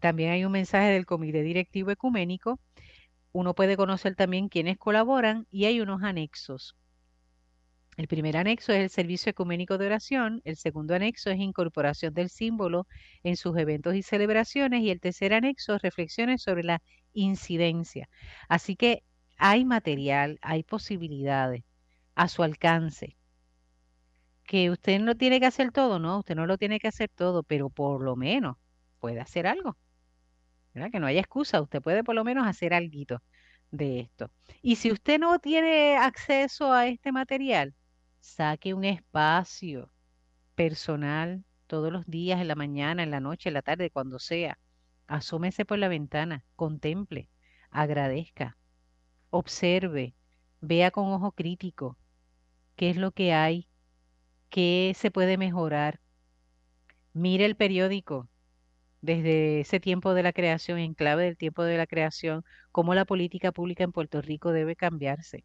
[0.00, 2.58] También hay un mensaje del Comité Directivo Ecuménico.
[3.32, 6.76] Uno puede conocer también quiénes colaboran y hay unos anexos.
[7.98, 12.30] El primer anexo es el servicio ecuménico de oración, el segundo anexo es incorporación del
[12.30, 12.86] símbolo
[13.22, 16.80] en sus eventos y celebraciones y el tercer anexo reflexiones sobre la
[17.12, 18.08] incidencia.
[18.48, 19.04] Así que
[19.36, 21.64] hay material, hay posibilidades
[22.14, 23.16] a su alcance.
[24.44, 27.42] Que usted no tiene que hacer todo, no, usted no lo tiene que hacer todo,
[27.42, 28.56] pero por lo menos
[29.00, 29.76] puede hacer algo.
[30.72, 33.20] Que no haya excusa, usted puede por lo menos hacer algo
[33.70, 34.30] de esto.
[34.62, 37.74] Y si usted no tiene acceso a este material,
[38.22, 39.90] Saque un espacio
[40.54, 44.58] personal todos los días, en la mañana, en la noche, en la tarde, cuando sea.
[45.08, 47.28] Asómese por la ventana, contemple,
[47.70, 48.56] agradezca,
[49.30, 50.14] observe,
[50.60, 51.98] vea con ojo crítico
[52.76, 53.68] qué es lo que hay,
[54.50, 56.00] qué se puede mejorar.
[57.14, 58.28] Mire el periódico
[59.00, 63.04] desde ese tiempo de la creación, en clave del tiempo de la creación, cómo la
[63.04, 65.44] política pública en Puerto Rico debe cambiarse.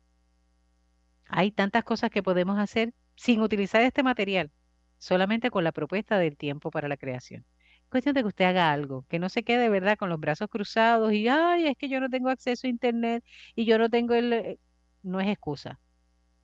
[1.29, 4.51] Hay tantas cosas que podemos hacer sin utilizar este material,
[4.97, 7.45] solamente con la propuesta del tiempo para la creación.
[7.83, 10.49] Es cuestión de que usted haga algo, que no se quede, ¿verdad?, con los brazos
[10.49, 13.23] cruzados y, ay, es que yo no tengo acceso a internet
[13.55, 14.33] y yo no tengo el...
[14.33, 14.59] Eh",
[15.03, 15.79] no es excusa.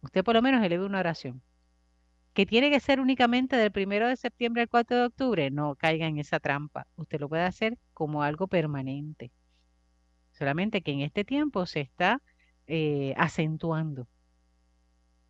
[0.01, 1.41] Usted por lo menos eleve una oración.
[2.34, 5.51] ¿Que tiene que ser únicamente del primero de septiembre al 4 de octubre?
[5.51, 6.88] No caiga en esa trampa.
[6.95, 9.31] Usted lo puede hacer como algo permanente.
[10.31, 12.21] Solamente que en este tiempo se está
[12.67, 14.07] eh, acentuando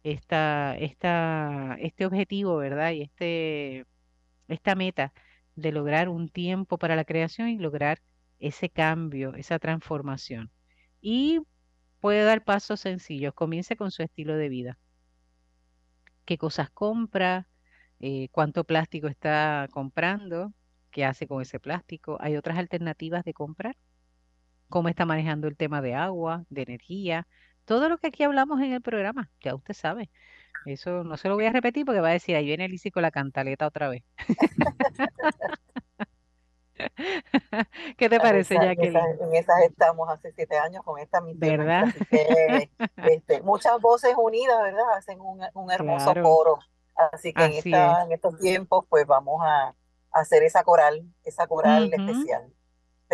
[0.04, 2.92] esta, esta, este objetivo, ¿verdad?
[2.92, 3.86] Y este,
[4.48, 5.14] esta meta
[5.56, 8.02] de lograr un tiempo para la creación y lograr
[8.40, 10.52] ese cambio, esa transformación.
[11.02, 11.42] Y
[12.00, 13.34] puede dar pasos sencillos.
[13.34, 14.78] Comience con su estilo de vida.
[16.26, 17.48] ¿Qué cosas compra?
[18.00, 20.54] Eh, ¿Cuánto plástico está comprando?
[20.92, 22.18] ¿Qué hace con ese plástico?
[22.22, 23.76] ¿Hay otras alternativas de comprar?
[24.74, 27.28] cómo está manejando el tema de agua, de energía,
[27.66, 30.10] todo lo que aquí hablamos en el programa, ya usted sabe.
[30.66, 33.02] Eso no se lo voy a repetir porque va a decir, ahí viene Lizzy con
[33.02, 34.04] la cantaleta otra vez.
[37.98, 38.98] ¿Qué te parece, Esa- Jacqueline?
[38.98, 41.58] esa- en esas estamos hace siete años con esta misión.
[41.58, 41.84] ¿Verdad?
[41.88, 42.70] Así que
[43.04, 44.92] este, muchas voces unidas, ¿verdad?
[44.96, 46.24] Hacen un, un hermoso Claro.
[46.24, 46.60] coro.
[47.12, 49.76] Así que en, esta, en estos tiempos, pues vamos a, a
[50.12, 52.52] hacer esa coral, esa coral especial.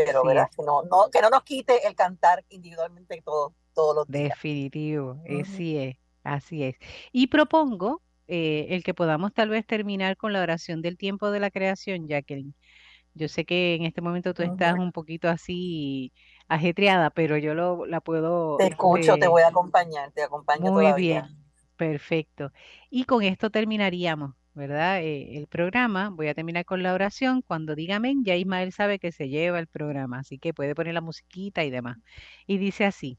[0.06, 0.24] Pero.
[0.24, 4.30] Que no, no, que no nos quite el cantar individualmente todo, todos los días.
[4.30, 6.76] Definitivo, así es, así es.
[7.12, 11.40] Y propongo eh, el que podamos tal vez terminar con la oración del tiempo de
[11.40, 12.56] la creación, Jacqueline.
[13.14, 16.14] Yo sé que en este momento tú estás un poquito así
[16.48, 20.72] ajetreada, pero yo lo, la puedo, Te escucho, te este, voy a acompañar, te acompaño
[20.72, 21.22] muy todavía.
[21.24, 21.38] bien,
[21.76, 22.52] perfecto.
[22.90, 25.02] Y con esto terminaríamos, ¿verdad?
[25.02, 26.10] Eh, el programa.
[26.10, 27.42] Voy a terminar con la oración.
[27.42, 30.94] Cuando diga amén, ya Ismael sabe que se lleva el programa, así que puede poner
[30.94, 31.98] la musiquita y demás.
[32.48, 33.18] Y dice así.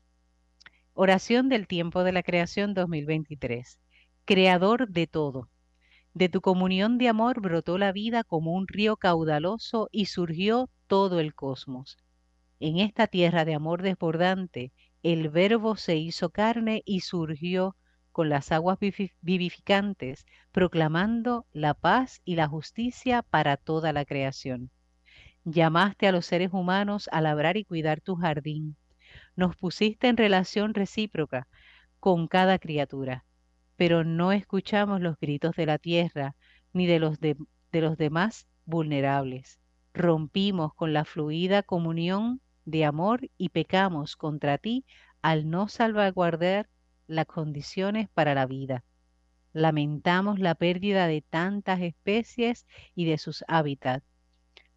[0.95, 3.78] Oración del tiempo de la creación 2023.
[4.24, 5.49] Creador de todo.
[6.14, 11.20] De tu comunión de amor brotó la vida como un río caudaloso y surgió todo
[11.20, 11.97] el cosmos.
[12.59, 14.72] En esta tierra de amor desbordante,
[15.03, 17.76] el Verbo se hizo carne y surgió
[18.13, 24.71] con las aguas vivi- vivificantes, proclamando la paz y la justicia para toda la creación.
[25.45, 28.77] Llamaste a los seres humanos a labrar y cuidar tu jardín.
[29.37, 31.49] Nos pusiste en relación recíproca
[31.99, 33.25] con cada criatura,
[33.77, 36.37] pero no escuchamos los gritos de la tierra
[36.73, 37.37] ni de los, de,
[37.73, 39.59] de los demás vulnerables.
[39.95, 44.85] Rompimos con la fluida comunión de amor y pecamos contra ti
[45.23, 46.69] al no salvaguardar
[47.11, 48.85] las condiciones para la vida.
[49.53, 54.07] Lamentamos la pérdida de tantas especies y de sus hábitats.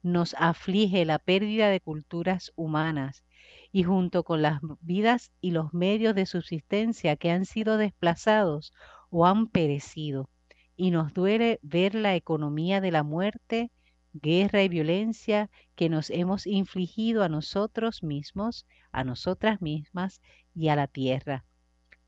[0.02, 3.24] Nos aflige la pérdida de culturas humanas
[3.72, 8.74] y junto con las vidas y los medios de subsistencia que han sido desplazados
[9.12, 10.28] o han perecido.
[10.76, 13.70] Y nos duele ver la economía de la muerte,
[14.12, 20.20] guerra y violencia que nos hemos infligido a nosotros mismos, a nosotras mismas
[20.56, 21.46] y a la tierra.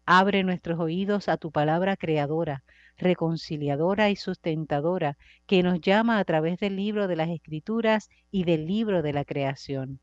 [0.08, 2.64] Abre nuestros oídos a tu palabra creadora,
[2.98, 8.68] reconciliadora y sustentadora, que nos llama a través del libro de las Escrituras y del
[8.68, 10.00] libro de la creación.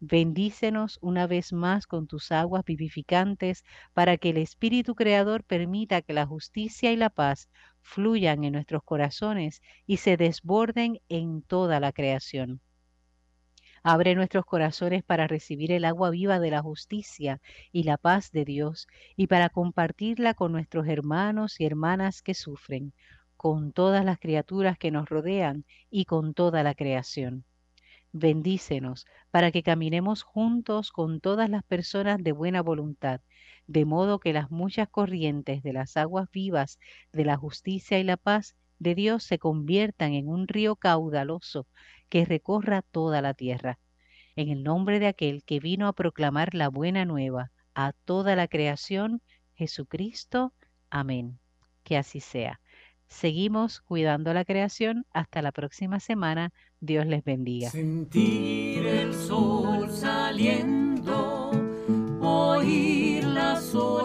[0.00, 6.14] Bendícenos una vez más con tus aguas vivificantes para que el Espíritu Creador permita que
[6.14, 7.48] la justicia y la paz
[7.82, 12.62] fluyan en nuestros corazones y se desborden en toda la creación.
[13.84, 17.40] Abre nuestros corazones para recibir el agua viva de la justicia
[17.72, 22.92] y la paz de Dios y para compartirla con nuestros hermanos y hermanas que sufren,
[23.36, 27.44] con todas las criaturas que nos rodean y con toda la creación.
[28.12, 33.20] Bendícenos para que caminemos juntos con todas las personas de buena voluntad,
[33.66, 36.78] de modo que las muchas corrientes de las aguas vivas
[37.12, 41.66] de la justicia y la paz de Dios se conviertan en un río caudaloso
[42.12, 43.78] que recorra toda la tierra.
[44.36, 48.48] En el nombre de aquel que vino a proclamar la buena nueva a toda la
[48.48, 49.22] creación,
[49.54, 50.52] Jesucristo.
[50.90, 51.38] Amén.
[51.84, 52.60] Que así sea.
[53.08, 55.06] Seguimos cuidando la creación.
[55.14, 56.52] Hasta la próxima semana.
[56.80, 57.70] Dios les bendiga.
[57.70, 61.50] Sentir el sol saliendo,
[62.20, 64.01] oír las olas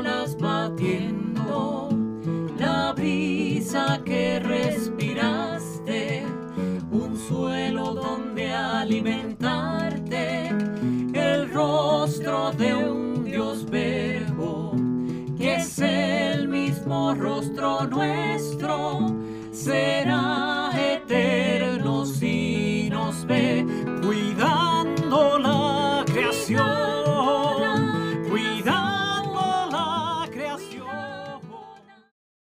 [8.87, 10.47] alimentarte
[11.13, 14.71] el rostro de un Dios verbo,
[15.37, 19.13] que es el mismo rostro nuestro,
[19.51, 23.65] será eterno si nos ve
[24.01, 26.96] cuidando la creación.